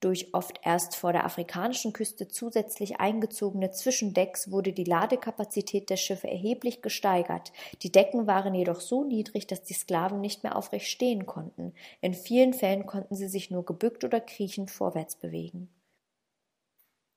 Durch 0.00 0.32
oft 0.32 0.60
erst 0.62 0.96
vor 0.96 1.12
der 1.12 1.26
afrikanischen 1.26 1.92
Küste 1.92 2.26
zusätzlich 2.26 3.00
eingezogene 3.00 3.70
Zwischendecks 3.70 4.50
wurde 4.50 4.72
die 4.72 4.84
Ladekapazität 4.84 5.90
der 5.90 5.98
Schiffe 5.98 6.28
erheblich 6.28 6.80
gesteigert. 6.80 7.52
Die 7.82 7.92
Decken 7.92 8.26
waren 8.26 8.54
jedoch 8.54 8.80
so 8.80 9.04
niedrig, 9.04 9.46
dass 9.46 9.62
die 9.62 9.74
Sklaven 9.74 10.22
nicht 10.22 10.42
mehr 10.42 10.56
aufrecht 10.56 10.88
stehen 10.88 11.26
konnten. 11.26 11.74
In 12.00 12.14
vielen 12.14 12.54
Fällen 12.54 12.86
konnten 12.86 13.14
sie 13.14 13.28
sich 13.28 13.50
nur 13.50 13.66
gebückt 13.66 14.02
oder 14.02 14.20
kriechend 14.20 14.70
vorwärts 14.70 15.16
bewegen. 15.16 15.68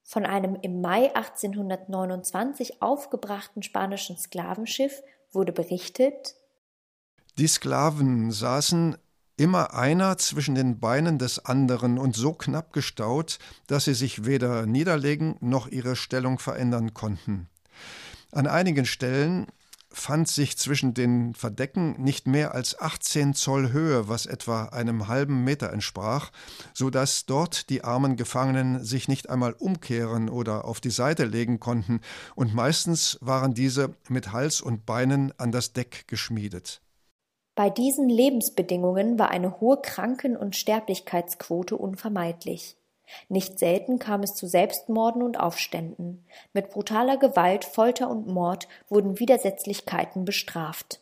Von 0.04 0.26
einem 0.26 0.58
im 0.62 0.82
Mai 0.82 1.16
1829 1.16 2.82
aufgebrachten 2.82 3.64
spanischen 3.64 4.18
Sklavenschiff 4.18 5.02
wurde 5.32 5.54
berichtet, 5.54 6.36
die 7.40 7.48
Sklaven 7.48 8.32
saßen 8.32 8.96
immer 9.38 9.74
einer 9.74 10.18
zwischen 10.18 10.56
den 10.56 10.80
Beinen 10.80 11.18
des 11.18 11.44
anderen 11.46 11.98
und 11.98 12.16
so 12.16 12.34
knapp 12.34 12.74
gestaut, 12.74 13.40
dass 13.68 13.86
sie 13.86 13.94
sich 13.94 14.26
weder 14.26 14.66
niederlegen 14.66 15.36
noch 15.40 15.68
ihre 15.68 15.96
Stellung 15.96 16.40
verändern 16.40 16.94
konnten. 16.94 17.50
An 18.32 18.48
einigen 18.48 18.86
Stellen 18.86 19.48
fand 19.94 20.28
sich 20.28 20.58
zwischen 20.58 20.94
den 20.94 21.36
Verdecken 21.36 22.02
nicht 22.02 22.28
mehr 22.28 22.54
als 22.54 22.80
18 22.80 23.36
Zoll 23.36 23.72
Höhe, 23.72 24.10
was 24.10 24.26
etwa 24.26 24.66
einem 24.66 25.08
halben 25.08 25.44
Meter 25.44 25.72
entsprach, 25.72 26.32
so 26.74 26.90
dass 26.90 27.26
dort 27.26 27.70
die 27.70 27.84
armen 27.84 28.16
Gefangenen 28.16 28.84
sich 28.84 29.08
nicht 29.08 29.30
einmal 29.30 29.54
umkehren 29.54 30.30
oder 30.30 30.66
auf 30.66 30.82
die 30.82 30.90
Seite 30.90 31.26
legen 31.26 31.60
konnten, 31.60 32.02
und 32.36 32.54
meistens 32.56 33.18
waren 33.22 33.54
diese 33.54 33.96
mit 34.10 34.32
Hals 34.32 34.62
und 34.62 34.86
Beinen 34.86 35.32
an 35.38 35.52
das 35.52 35.74
Deck 35.74 36.08
geschmiedet. 36.08 36.83
Bei 37.56 37.70
diesen 37.70 38.10
Lebensbedingungen 38.10 39.20
war 39.20 39.30
eine 39.30 39.60
hohe 39.60 39.78
Kranken- 39.78 40.36
und 40.36 40.56
Sterblichkeitsquote 40.56 41.78
unvermeidlich. 41.78 42.78
Nicht 43.30 43.60
selten 43.60 44.00
kam 44.00 44.24
es 44.24 44.34
zu 44.34 44.48
Selbstmorden 44.48 45.22
und 45.22 45.40
Aufständen. 45.40 46.26
Mit 46.54 46.72
brutaler 46.72 47.18
Gewalt, 47.18 47.64
Folter 47.64 48.10
und 48.10 48.26
Mord 48.26 48.68
wurden 48.90 49.20
Widersetzlichkeiten 49.20 50.26
bestraft. 50.26 51.00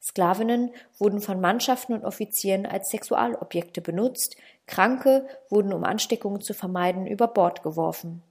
Sklavinnen 0.00 0.70
wurden 0.96 1.20
von 1.20 1.42
Mannschaften 1.42 1.92
und 1.92 2.04
Offizieren 2.04 2.64
als 2.64 2.88
Sexualobjekte 2.88 3.82
benutzt, 3.82 4.36
Kranke 4.66 5.26
wurden, 5.50 5.74
um 5.74 5.84
Ansteckungen 5.84 6.40
zu 6.40 6.54
vermeiden, 6.54 7.06
über 7.06 7.28
Bord 7.28 7.62
geworfen. 7.62 8.22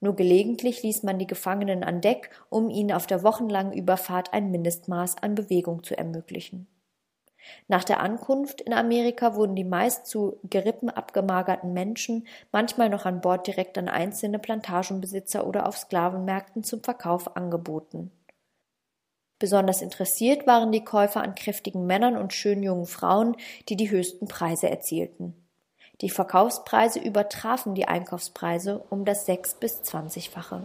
Nur 0.00 0.16
gelegentlich 0.16 0.82
ließ 0.82 1.02
man 1.02 1.18
die 1.18 1.26
Gefangenen 1.26 1.84
an 1.84 2.00
Deck, 2.00 2.30
um 2.48 2.70
ihnen 2.70 2.92
auf 2.92 3.06
der 3.06 3.22
wochenlangen 3.22 3.74
Überfahrt 3.74 4.32
ein 4.32 4.50
Mindestmaß 4.50 5.18
an 5.22 5.34
Bewegung 5.34 5.84
zu 5.84 5.96
ermöglichen. 5.96 6.66
Nach 7.68 7.84
der 7.84 8.00
Ankunft 8.00 8.60
in 8.60 8.72
Amerika 8.72 9.34
wurden 9.34 9.56
die 9.56 9.64
meist 9.64 10.06
zu 10.06 10.38
Gerippen 10.44 10.90
abgemagerten 10.90 11.72
Menschen 11.72 12.26
manchmal 12.50 12.88
noch 12.88 13.06
an 13.06 13.20
Bord 13.20 13.46
direkt 13.46 13.78
an 13.78 13.88
einzelne 13.88 14.38
Plantagenbesitzer 14.38 15.46
oder 15.46 15.66
auf 15.66 15.76
Sklavenmärkten 15.76 16.62
zum 16.64 16.82
Verkauf 16.82 17.36
angeboten. 17.36 18.10
Besonders 19.38 19.82
interessiert 19.82 20.46
waren 20.46 20.70
die 20.70 20.84
Käufer 20.84 21.20
an 21.20 21.34
kräftigen 21.34 21.84
Männern 21.86 22.16
und 22.16 22.32
schönen 22.32 22.62
jungen 22.62 22.86
Frauen, 22.86 23.36
die 23.68 23.76
die 23.76 23.90
höchsten 23.90 24.28
Preise 24.28 24.70
erzielten. 24.70 25.34
Die 26.00 26.10
Verkaufspreise 26.10 27.00
übertrafen 27.00 27.74
die 27.74 27.86
Einkaufspreise 27.86 28.84
um 28.90 29.04
das 29.04 29.26
sechs 29.26 29.54
bis 29.54 29.82
zwanzigfache. 29.82 30.64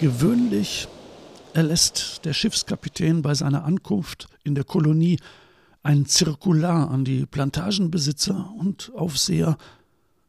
Gewöhnlich 0.00 0.88
erlässt 1.52 2.24
der 2.24 2.32
Schiffskapitän 2.32 3.20
bei 3.20 3.34
seiner 3.34 3.64
Ankunft 3.64 4.28
in 4.44 4.54
der 4.54 4.64
Kolonie 4.64 5.18
ein 5.82 6.06
Zirkular 6.06 6.90
an 6.90 7.04
die 7.04 7.26
Plantagenbesitzer 7.26 8.50
und 8.58 8.90
Aufseher, 8.94 9.58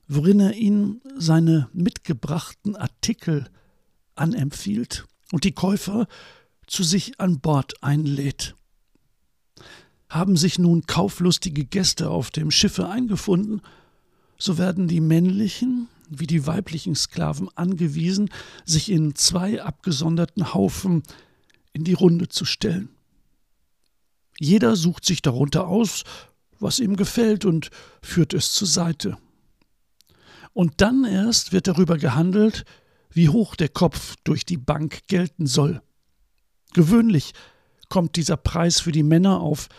worin 0.10 0.42
er 0.42 0.56
ihnen 0.56 1.00
seine 1.18 1.70
mitgebrachten 1.72 2.76
Artikel 2.76 3.46
anempfiehlt 4.16 5.06
und 5.32 5.46
die 5.46 5.54
Käufer 5.54 6.06
zu 6.68 6.84
sich 6.84 7.22
an 7.22 7.40
Bord 7.40 7.82
einlädt. 7.82 8.56
Haben 10.10 10.36
sich 10.36 10.60
nun 10.60 10.86
kauflustige 10.86 11.64
Gäste 11.64 12.10
auf 12.10 12.30
dem 12.30 12.52
Schiffe 12.52 12.90
eingefunden, 12.90 13.62
so 14.38 14.58
werden 14.58 14.90
die 14.90 15.00
männlichen 15.00 15.88
wie 16.12 16.28
die 16.28 16.46
weiblichen 16.46 16.94
Sklaven 16.94 17.50
angewiesen, 17.56 18.30
sich 18.66 18.92
in 18.92 19.16
zwei 19.16 19.64
abgesonderten 19.64 20.54
Haufen 20.54 21.04
in 21.74 21.84
die 21.86 21.94
Runde 21.94 22.28
zu 22.28 22.44
stellen. 22.44 22.90
Jeder 24.38 24.76
sucht 24.76 25.06
sich 25.06 25.22
darunter 25.22 25.68
aus, 25.68 26.04
was 26.60 26.80
ihm 26.80 26.96
gefällt 26.96 27.46
und 27.46 27.70
führt 28.02 28.34
es 28.34 28.52
zur 28.52 28.68
Seite. 28.68 29.18
Und 30.54 30.82
dann 30.82 31.06
erst 31.06 31.54
wird 31.54 31.68
darüber 31.68 31.98
gehandelt, 31.98 32.66
wie 33.10 33.30
hoch 33.30 33.56
der 33.56 33.70
Kopf 33.70 34.16
durch 34.24 34.46
die 34.46 34.58
Bank 34.58 35.08
gelten 35.08 35.48
soll. 35.48 35.82
Gewöhnlich 36.74 37.34
kommt 37.88 38.16
dieser 38.16 38.38
Preis 38.38 38.82
für 38.82 38.92
die 38.92 39.04
Männer 39.04 39.40
auf 39.40 39.70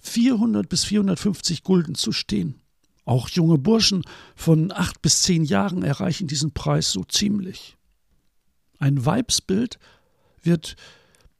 400 0.00 0.68
bis 0.68 0.84
450 0.84 1.62
Gulden 1.62 1.94
zu 1.94 2.12
stehen. 2.12 2.61
Auch 3.04 3.28
junge 3.28 3.58
Burschen 3.58 4.04
von 4.36 4.70
acht 4.70 5.02
bis 5.02 5.22
zehn 5.22 5.44
Jahren 5.44 5.82
erreichen 5.82 6.28
diesen 6.28 6.52
Preis 6.52 6.92
so 6.92 7.04
ziemlich. 7.04 7.76
Ein 8.78 9.04
Weibsbild 9.04 9.78
wird 10.42 10.76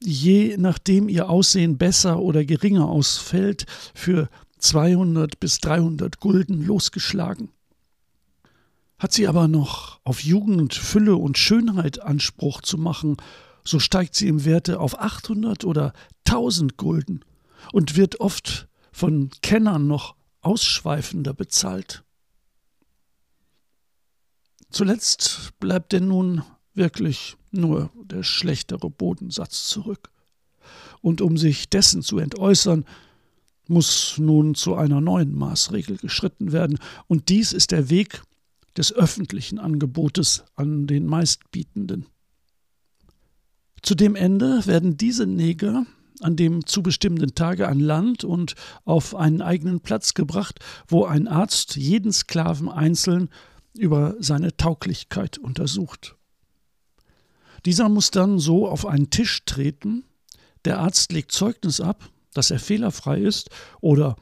je 0.04 0.56
nachdem 0.58 1.08
ihr 1.08 1.28
Aussehen 1.28 1.78
besser 1.78 2.20
oder 2.20 2.44
geringer 2.44 2.88
ausfällt, 2.88 3.66
für 3.94 4.28
200 4.58 5.40
bis 5.40 5.58
300 5.58 6.20
Gulden 6.20 6.64
losgeschlagen. 6.64 7.50
Hat 8.98 9.12
sie 9.12 9.26
aber 9.26 9.48
noch 9.48 10.00
auf 10.04 10.22
Jugend, 10.22 10.74
Fülle 10.74 11.16
und 11.16 11.38
Schönheit 11.38 12.00
Anspruch 12.00 12.60
zu 12.60 12.78
machen, 12.78 13.16
so 13.64 13.78
steigt 13.78 14.14
sie 14.14 14.28
im 14.28 14.44
Werte 14.44 14.80
auf 14.80 14.98
800 14.98 15.64
oder 15.64 15.92
1000 16.26 16.76
Gulden 16.76 17.24
und 17.72 17.96
wird 17.96 18.20
oft 18.20 18.68
von 18.92 19.30
Kennern 19.42 19.86
noch 19.86 20.14
ausschweifender 20.42 21.32
bezahlt. 21.32 22.04
Zuletzt 24.70 25.52
bleibt 25.60 25.92
denn 25.92 26.08
nun 26.08 26.42
wirklich 26.74 27.36
nur 27.50 27.90
der 28.04 28.22
schlechtere 28.22 28.90
Bodensatz 28.90 29.68
zurück. 29.68 30.10
Und 31.00 31.20
um 31.20 31.36
sich 31.36 31.68
dessen 31.68 32.02
zu 32.02 32.18
entäußern, 32.18 32.84
muss 33.68 34.18
nun 34.18 34.54
zu 34.54 34.74
einer 34.74 35.00
neuen 35.00 35.34
Maßregel 35.34 35.96
geschritten 35.96 36.52
werden, 36.52 36.78
und 37.06 37.28
dies 37.28 37.52
ist 37.52 37.70
der 37.70 37.90
Weg 37.90 38.22
des 38.76 38.92
öffentlichen 38.92 39.58
Angebotes 39.58 40.44
an 40.54 40.86
den 40.86 41.06
Meistbietenden. 41.06 42.06
Zu 43.82 43.94
dem 43.94 44.14
Ende 44.14 44.66
werden 44.66 44.96
diese 44.96 45.26
Neger 45.26 45.86
an 46.22 46.36
dem 46.36 46.66
zu 46.66 46.82
bestimmenden 46.82 47.34
Tage 47.34 47.68
an 47.68 47.80
Land 47.80 48.24
und 48.24 48.54
auf 48.84 49.14
einen 49.14 49.42
eigenen 49.42 49.80
Platz 49.80 50.14
gebracht, 50.14 50.60
wo 50.88 51.04
ein 51.04 51.28
Arzt 51.28 51.76
jeden 51.76 52.12
Sklaven 52.12 52.68
einzeln 52.68 53.28
über 53.74 54.16
seine 54.18 54.56
Tauglichkeit 54.56 55.38
untersucht. 55.38 56.16
Dieser 57.64 57.88
muss 57.88 58.10
dann 58.10 58.38
so 58.38 58.68
auf 58.68 58.86
einen 58.86 59.10
Tisch 59.10 59.44
treten, 59.44 60.04
der 60.64 60.78
Arzt 60.78 61.12
legt 61.12 61.32
Zeugnis 61.32 61.80
ab, 61.80 62.08
dass 62.34 62.50
er 62.50 62.58
fehlerfrei 62.58 63.20
ist 63.20 63.50
oder 63.80 64.16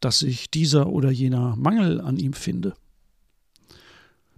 dass 0.00 0.20
sich 0.20 0.50
dieser 0.50 0.88
oder 0.88 1.10
jener 1.10 1.56
Mangel 1.56 2.00
an 2.00 2.16
ihm 2.16 2.32
finde. 2.32 2.74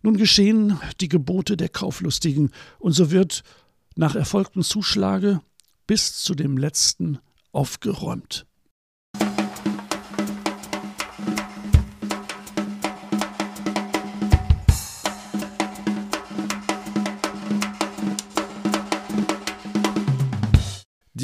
Nun 0.03 0.17
geschehen 0.17 0.79
die 1.01 1.09
Gebote 1.09 1.57
der 1.57 1.71
Kauflustigen, 1.71 2.51
und 2.79 2.93
so 2.93 3.11
wird 3.11 3.43
nach 3.97 4.15
erfolgtem 4.15 4.63
Zuschlage 4.63 5.41
bis 5.87 6.19
zu 6.23 6.35
dem 6.35 6.57
letzten 6.57 7.19
aufgeräumt. 7.53 8.47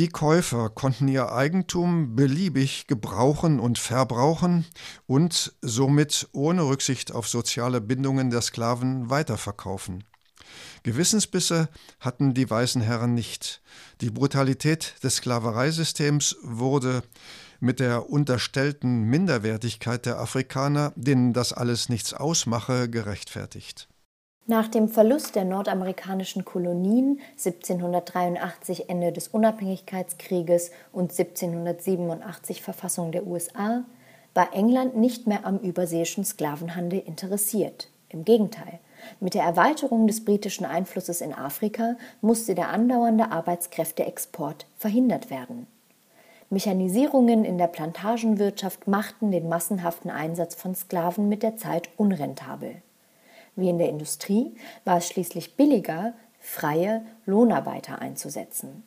Die 0.01 0.09
Käufer 0.09 0.70
konnten 0.70 1.09
ihr 1.09 1.31
Eigentum 1.31 2.16
beliebig 2.16 2.87
gebrauchen 2.87 3.61
und 3.61 3.79
verbrauchen 3.79 4.64
und 5.07 5.53
somit 5.61 6.27
ohne 6.33 6.62
Rücksicht 6.62 7.12
auf 7.12 7.29
soziale 7.29 7.83
Bindungen 7.83 8.31
der 8.31 8.40
Sklaven 8.40 9.11
weiterverkaufen. 9.11 10.05
Gewissensbisse 10.83 11.69
hatten 11.99 12.35
die 12.35 12.49
weißen 12.49 12.83
Herren 12.83 13.14
nicht. 13.14 13.61
Die 14.01 14.11
Brutalität 14.11 14.95
des 15.03 15.16
Sklavereisystems 15.16 16.37
wurde 16.43 17.03
mit 17.61 17.81
der 17.81 18.09
unterstellten 18.11 19.03
Minderwertigkeit 19.03 20.07
der 20.07 20.19
Afrikaner, 20.19 20.93
denen 20.97 21.33
das 21.33 21.53
alles 21.53 21.88
nichts 21.88 22.14
ausmache, 22.14 22.88
gerechtfertigt. 22.88 23.88
Nach 24.47 24.66
dem 24.66 24.88
Verlust 24.88 25.37
der 25.37 25.45
nordamerikanischen 25.45 26.45
Kolonien 26.45 27.21
1783 27.33 28.88
Ende 28.88 29.12
des 29.12 29.29
Unabhängigkeitskrieges 29.29 30.73
und 30.93 31.12
1787 31.12 32.62
Verfassung 32.62 33.12
der 33.12 33.27
USA 33.27 33.85
war 34.35 34.53
England 34.55 34.97
nicht 34.97 35.27
mehr 35.27 35.45
am 35.45 35.59
überseeischen 35.59 36.25
Sklavenhandel 36.25 37.01
interessiert. 37.01 37.90
Im 38.09 38.25
Gegenteil, 38.25 38.81
mit 39.21 39.35
der 39.35 39.43
Erweiterung 39.43 40.07
des 40.07 40.25
britischen 40.25 40.65
Einflusses 40.65 41.21
in 41.21 41.35
Afrika 41.35 41.97
musste 42.21 42.55
der 42.55 42.69
andauernde 42.69 43.31
Arbeitskräfteexport 43.31 44.67
verhindert 44.77 45.31
werden. 45.31 45.67
Mechanisierungen 46.51 47.45
in 47.45 47.59
der 47.59 47.69
Plantagenwirtschaft 47.69 48.89
machten 48.89 49.31
den 49.31 49.49
massenhaften 49.49 50.11
Einsatz 50.11 50.55
von 50.57 50.75
Sklaven 50.75 51.29
mit 51.29 51.45
der 51.45 51.57
Zeit 51.57 51.89
unrentabel. 51.97 52.83
Wie 53.55 53.69
in 53.69 53.79
der 53.79 53.89
Industrie 53.89 54.55
war 54.85 54.99
es 54.99 55.07
schließlich 55.07 55.57
billiger, 55.57 56.15
freie 56.41 57.05
Lohnarbeiter 57.25 58.01
einzusetzen. 58.01 58.83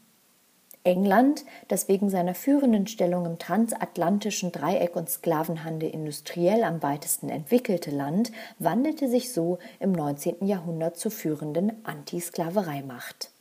England, 0.85 1.45
das 1.69 1.87
wegen 1.87 2.09
seiner 2.09 2.35
führenden 2.35 2.87
Stellung 2.87 3.25
im 3.25 3.39
transatlantischen 3.39 4.51
Dreieck 4.51 4.97
und 4.97 5.09
Sklavenhandel 5.09 5.89
industriell 5.89 6.63
am 6.63 6.83
weitesten 6.83 7.29
entwickelte 7.29 7.89
Land, 7.89 8.33
wandelte 8.59 9.07
sich 9.07 9.31
so 9.31 9.59
im 9.79 9.93
19. 9.93 10.45
Jahrhundert 10.45 10.97
zur 10.97 11.11
führenden 11.11 11.71
Antisklavereimacht. 11.85 13.31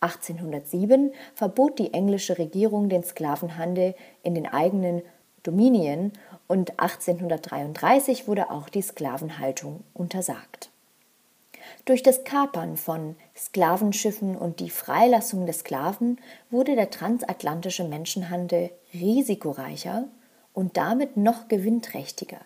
1807 0.00 1.12
verbot 1.34 1.78
die 1.78 1.92
englische 1.92 2.38
Regierung 2.38 2.88
den 2.88 3.04
Sklavenhandel 3.04 3.94
in 4.22 4.34
den 4.34 4.46
eigenen 4.46 5.02
Dominien 5.42 6.12
und 6.48 6.78
1833 6.80 8.28
wurde 8.28 8.50
auch 8.50 8.68
die 8.68 8.82
Sklavenhaltung 8.82 9.84
untersagt. 9.92 10.70
Durch 11.86 12.02
das 12.02 12.24
Kapern 12.24 12.76
von 12.76 13.14
Sklavenschiffen 13.36 14.36
und 14.36 14.58
die 14.58 14.70
Freilassung 14.70 15.46
der 15.46 15.54
Sklaven 15.54 16.18
wurde 16.50 16.74
der 16.74 16.90
transatlantische 16.90 17.84
Menschenhandel 17.84 18.70
risikoreicher 18.92 20.08
und 20.52 20.76
damit 20.76 21.16
noch 21.16 21.46
gewinnträchtiger. 21.46 22.40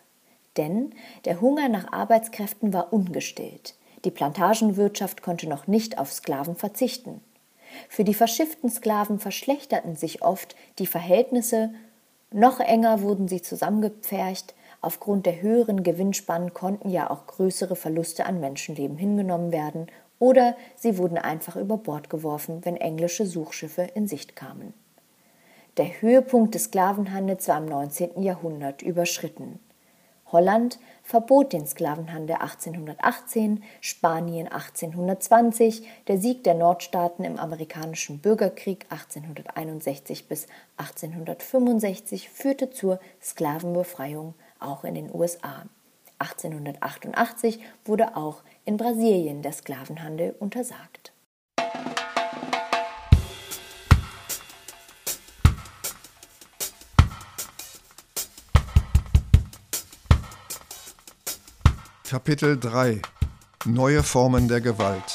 Denn 0.59 0.95
der 1.25 1.41
Hunger 1.41 1.71
nach 1.71 1.91
Arbeitskräften 1.91 2.75
war 2.75 2.93
ungestillt. 2.93 3.77
Die 4.05 4.11
Plantagenwirtschaft 4.11 5.23
konnte 5.23 5.49
noch 5.49 5.67
nicht 5.67 5.97
auf 5.97 6.13
Sklaven 6.13 6.55
verzichten. 6.55 7.23
Für 7.89 8.05
die 8.05 8.15
verschifften 8.15 8.69
Sklaven 8.69 9.19
verschlechterten 9.21 9.97
sich 9.97 10.21
oft 10.21 10.55
die 10.79 10.87
Verhältnisse, 10.87 11.73
noch 12.31 12.61
enger 12.61 13.01
wurden 13.01 13.27
sie 13.27 13.41
zusammengepfercht, 13.41 14.55
aufgrund 14.81 15.27
der 15.27 15.41
höheren 15.43 15.83
Gewinnspannen 15.83 16.55
konnten 16.55 16.91
ja 16.91 17.11
auch 17.11 17.27
größere 17.27 17.77
Verluste 17.77 18.27
an 18.27 18.41
Menschenleben 18.41 18.97
hingenommen 18.97 19.53
werden, 19.53 19.87
oder 20.19 20.55
sie 20.77 20.99
wurden 20.99 21.19
einfach 21.19 21.57
über 21.57 21.79
Bord 21.79 22.11
geworfen, 22.11 22.65
wenn 22.65 22.77
englische 22.77 23.27
Suchschiffe 23.27 23.83
in 23.95 24.07
Sicht 24.07 24.37
kamen. 24.37 24.75
Der 25.79 26.03
Höhepunkt 26.03 26.55
des 26.55 26.65
Sklavenhandels 26.65 27.49
war 27.49 27.59
im 27.59 27.67
19. 27.67 28.23
Jahrhundert 28.23 28.83
überschritten. 28.83 29.61
Holland 30.33 30.79
verbot 31.03 31.53
den 31.53 31.67
Sklavenhandel 31.67 32.37
1818, 32.37 33.65
Spanien 33.81 34.47
1820, 34.47 35.89
der 36.07 36.19
Sieg 36.19 36.45
der 36.45 36.55
Nordstaaten 36.55 37.25
im 37.25 37.39
amerikanischen 37.39 38.21
Bürgerkrieg 38.21 38.87
1861 38.91 40.29
bis 40.29 40.47
1865 40.77 42.31
führte 42.31 42.71
zur 42.71 43.01
Sklavenbefreiung 43.21 44.35
auch 44.61 44.85
in 44.85 44.95
den 44.95 45.15
USA. 45.15 45.65
1888 46.19 47.61
wurde 47.85 48.17
auch 48.17 48.43
in 48.65 48.77
Brasilien 48.77 49.43
der 49.43 49.53
Sklavenhandel 49.53 50.35
untersagt. 50.39 51.13
Kapitel 62.09 62.59
3 62.59 63.01
Neue 63.67 64.03
Formen 64.03 64.49
der 64.49 64.61
Gewalt 64.61 65.15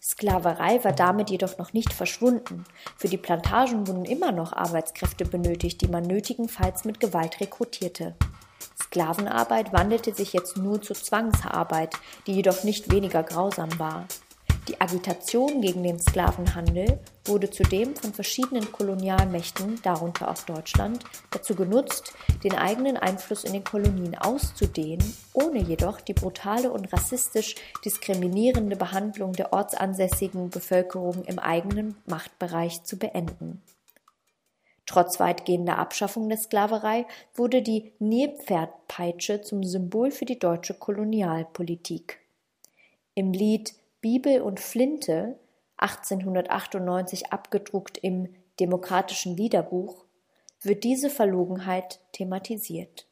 Sklaverei 0.00 0.82
war 0.84 0.92
damit 0.92 1.28
jedoch 1.28 1.58
noch 1.58 1.72
nicht 1.72 1.92
verschwunden. 1.92 2.64
Für 3.04 3.10
die 3.10 3.18
Plantagen 3.18 3.86
wurden 3.86 4.06
immer 4.06 4.32
noch 4.32 4.54
Arbeitskräfte 4.54 5.26
benötigt, 5.26 5.82
die 5.82 5.88
man 5.88 6.04
nötigenfalls 6.04 6.86
mit 6.86 7.00
Gewalt 7.00 7.38
rekrutierte. 7.38 8.14
Sklavenarbeit 8.82 9.74
wandelte 9.74 10.14
sich 10.14 10.32
jetzt 10.32 10.56
nur 10.56 10.80
zur 10.80 10.96
Zwangsarbeit, 10.96 11.96
die 12.26 12.32
jedoch 12.32 12.64
nicht 12.64 12.90
weniger 12.90 13.22
grausam 13.22 13.78
war. 13.78 14.06
Die 14.68 14.80
Agitation 14.80 15.60
gegen 15.60 15.82
den 15.82 15.98
Sklavenhandel 15.98 16.98
wurde 17.26 17.50
zudem 17.50 17.94
von 17.96 18.14
verschiedenen 18.14 18.72
Kolonialmächten, 18.72 19.80
darunter 19.82 20.30
auch 20.30 20.42
Deutschland, 20.44 21.04
dazu 21.30 21.54
genutzt, 21.54 22.14
den 22.42 22.54
eigenen 22.54 22.96
Einfluss 22.96 23.44
in 23.44 23.52
den 23.52 23.64
Kolonien 23.64 24.14
auszudehnen, 24.14 25.14
ohne 25.34 25.60
jedoch 25.60 26.00
die 26.00 26.14
brutale 26.14 26.72
und 26.72 26.90
rassistisch 26.94 27.56
diskriminierende 27.84 28.76
Behandlung 28.76 29.34
der 29.34 29.52
ortsansässigen 29.52 30.48
Bevölkerung 30.48 31.24
im 31.24 31.38
eigenen 31.38 31.96
Machtbereich 32.06 32.84
zu 32.84 32.98
beenden. 32.98 33.60
Trotz 34.86 35.20
weitgehender 35.20 35.78
Abschaffung 35.78 36.28
der 36.30 36.38
Sklaverei 36.38 37.06
wurde 37.34 37.60
die 37.60 37.92
Nilpferdpeitsche 37.98 39.42
zum 39.42 39.62
Symbol 39.62 40.10
für 40.10 40.24
die 40.24 40.38
deutsche 40.38 40.74
Kolonialpolitik. 40.74 42.20
Im 43.14 43.32
Lied 43.32 43.74
Bibel 44.04 44.42
und 44.42 44.60
Flinte, 44.60 45.38
1898 45.78 47.32
abgedruckt 47.32 47.96
im 47.96 48.28
Demokratischen 48.60 49.34
Liederbuch, 49.34 50.04
wird 50.60 50.84
diese 50.84 51.08
Verlogenheit 51.08 52.00
thematisiert. 52.12 53.08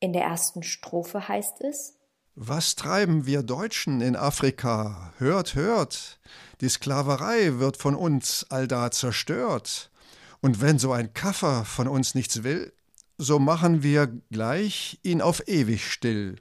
In 0.00 0.12
der 0.12 0.24
ersten 0.24 0.64
Strophe 0.64 1.28
heißt 1.28 1.60
es 1.60 1.94
Was 2.34 2.74
treiben 2.74 3.26
wir 3.26 3.44
Deutschen 3.44 4.00
in 4.00 4.16
Afrika? 4.16 5.12
Hört, 5.18 5.54
hört, 5.54 6.18
die 6.60 6.70
Sklaverei 6.70 7.60
wird 7.60 7.76
von 7.76 7.94
uns 7.94 8.46
allda 8.50 8.90
zerstört. 8.90 9.92
Und 10.40 10.60
wenn 10.60 10.80
so 10.80 10.90
ein 10.90 11.14
Kaffer 11.14 11.64
von 11.64 11.86
uns 11.86 12.16
nichts 12.16 12.42
will, 12.42 12.72
so 13.16 13.38
machen 13.38 13.84
wir 13.84 14.08
gleich 14.32 14.98
ihn 15.04 15.22
auf 15.22 15.46
ewig 15.46 15.88
still. 15.88 16.34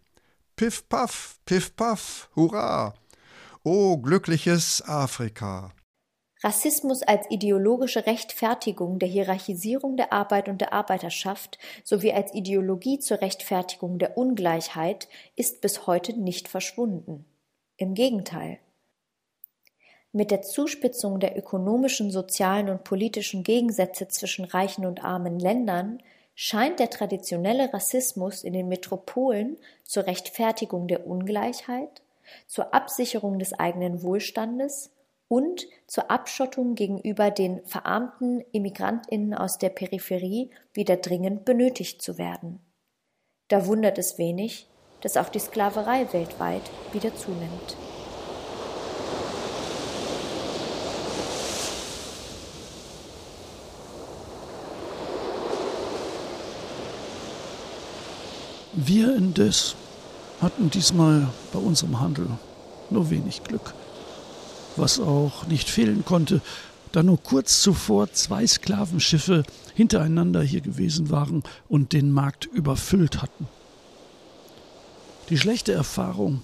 Piff 0.56 0.89
paff, 0.89 1.38
piff 1.45 1.76
paff, 1.76 2.32
hurra! 2.36 2.95
O 3.67 3.97
glückliches 3.97 4.84
Afrika! 4.88 5.71
Rassismus 6.43 7.01
als 7.01 7.25
ideologische 7.32 8.06
Rechtfertigung 8.06 8.99
der 8.99 9.10
Hierarchisierung 9.10 9.97
der 9.97 10.13
Arbeit 10.13 10.49
und 10.49 10.62
der 10.62 10.71
Arbeiterschaft 10.71 11.58
sowie 11.84 12.13
als 12.13 12.36
Ideologie 12.36 12.99
zur 12.99 13.21
Rechtfertigung 13.21 13.97
der 13.97 14.19
Ungleichheit 14.19 15.08
ist 15.36 15.62
bis 15.62 15.88
heute 15.88 16.13
nicht 16.13 16.47
verschwunden. 16.47 17.25
Im 17.78 17.95
Gegenteil. 17.95 18.60
Mit 20.12 20.30
der 20.30 20.43
Zuspitzung 20.43 21.19
der 21.19 21.36
ökonomischen, 21.36 22.12
sozialen 22.12 22.69
und 22.69 22.84
politischen 22.84 23.41
Gegensätze 23.41 24.08
zwischen 24.08 24.45
reichen 24.45 24.86
und 24.86 25.04
armen 25.04 25.39
Ländern 25.39 26.04
scheint 26.36 26.80
der 26.80 26.91
traditionelle 26.91 27.73
Rassismus 27.73 28.43
in 28.43 28.54
den 28.54 28.67
Metropolen 28.67 29.58
zur 29.84 30.06
Rechtfertigung 30.06 30.88
der 30.88 31.08
Ungleichheit 31.08 32.04
zur 32.48 32.74
Absicherung 32.74 33.40
des 33.40 33.54
eigenen 33.54 34.04
Wohlstandes 34.04 34.92
und 35.28 35.68
zur 35.88 36.12
Abschottung 36.12 36.76
gegenüber 36.76 37.32
den 37.32 37.66
verarmten 37.66 38.44
Immigrantinnen 38.52 39.34
aus 39.34 39.58
der 39.58 39.70
Peripherie 39.70 40.52
wieder 40.74 40.98
dringend 40.98 41.46
benötigt 41.46 42.02
zu 42.02 42.18
werden. 42.18 42.60
Da 43.48 43.66
wundert 43.66 43.98
es 43.98 44.18
wenig, 44.18 44.68
dass 45.02 45.18
auch 45.18 45.30
die 45.30 45.40
Sklaverei 45.40 46.12
weltweit 46.14 46.64
wieder 46.92 47.16
zunimmt. 47.16 47.78
Wir 58.74 59.16
indes 59.16 59.76
hatten 60.41 60.69
diesmal 60.69 61.28
bei 61.54 61.60
unserem 61.60 62.00
Handel 62.00 62.28
nur 62.89 63.10
wenig 63.10 63.43
Glück. 63.43 63.74
Was 64.76 65.00
auch 65.00 65.48
nicht 65.48 65.69
fehlen 65.69 66.04
konnte, 66.06 66.41
da 66.91 67.04
nur 67.04 67.21
kurz 67.21 67.62
zuvor 67.62 68.12
zwei 68.13 68.45
Sklavenschiffe 68.45 69.43
hintereinander 69.74 70.41
hier 70.41 70.62
gewesen 70.62 71.10
waren 71.10 71.43
und 71.67 71.93
den 71.93 72.12
Markt 72.12 72.45
überfüllt 72.45 73.21
hatten. 73.21 73.48
Die 75.30 75.38
schlechte 75.38 75.74
Erfahrung 75.74 76.41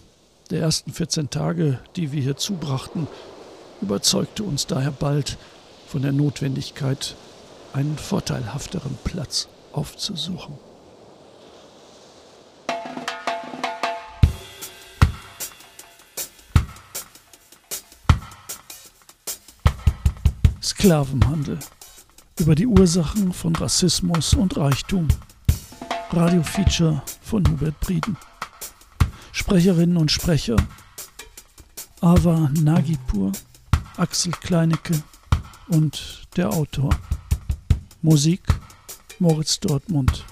der 0.49 0.61
ersten 0.61 0.91
14 0.91 1.29
Tage, 1.29 1.79
die 1.95 2.11
wir 2.11 2.21
hier 2.21 2.35
zubrachten, 2.35 3.07
überzeugte 3.81 4.43
uns 4.43 4.67
daher 4.67 4.91
bald 4.91 5.37
von 5.87 6.01
der 6.01 6.11
Notwendigkeit, 6.11 7.15
einen 7.73 7.97
vorteilhafteren 7.97 8.97
Platz 9.03 9.47
aufzusuchen. 9.71 10.70
Sklavenhandel 20.81 21.59
über 22.39 22.55
die 22.55 22.65
Ursachen 22.65 23.31
von 23.33 23.55
Rassismus 23.55 24.33
und 24.33 24.57
Reichtum. 24.57 25.07
Radiofeature 26.09 27.03
von 27.21 27.47
Hubert 27.47 27.79
Brieden. 27.81 28.17
Sprecherinnen 29.31 29.95
und 29.95 30.09
Sprecher 30.09 30.55
Ava 32.01 32.49
Nagipur, 32.59 33.31
Axel 33.97 34.31
Kleinecke 34.31 35.03
und 35.67 36.27
der 36.35 36.49
Autor. 36.49 36.89
Musik 38.01 38.41
Moritz 39.19 39.59
Dortmund. 39.59 40.25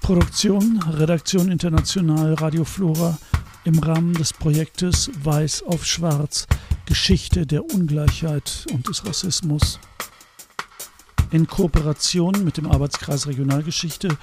Produktion 0.00 0.82
Redaktion 0.82 1.52
International 1.52 2.34
Radio 2.34 2.64
Flora 2.64 3.16
im 3.62 3.78
Rahmen 3.78 4.14
des 4.14 4.32
Projektes 4.32 5.12
Weiß 5.22 5.62
auf 5.62 5.86
Schwarz 5.86 6.48
Geschichte 6.88 7.46
der 7.46 7.66
Ungleichheit 7.66 8.64
und 8.72 8.88
des 8.88 9.04
Rassismus. 9.04 9.78
In 11.30 11.46
Kooperation 11.46 12.42
mit 12.44 12.56
dem 12.56 12.66
Arbeitskreis 12.66 13.26
Regionalgeschichte 13.26 14.16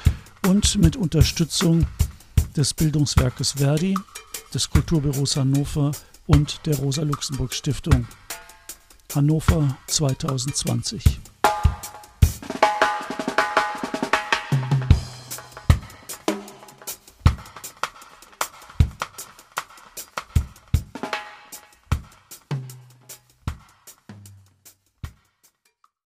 und 0.48 0.76
mit 0.80 0.96
Unterstützung 0.96 1.86
des 2.58 2.74
Bildungswerkes 2.74 3.52
Verdi, 3.52 3.96
des 4.52 4.68
Kulturbüros 4.68 5.38
Hannover 5.38 5.92
und 6.26 6.66
der 6.66 6.76
Rosa-Luxemburg-Stiftung. 6.78 8.08
Hannover 9.14 9.78
2020. 9.86 11.20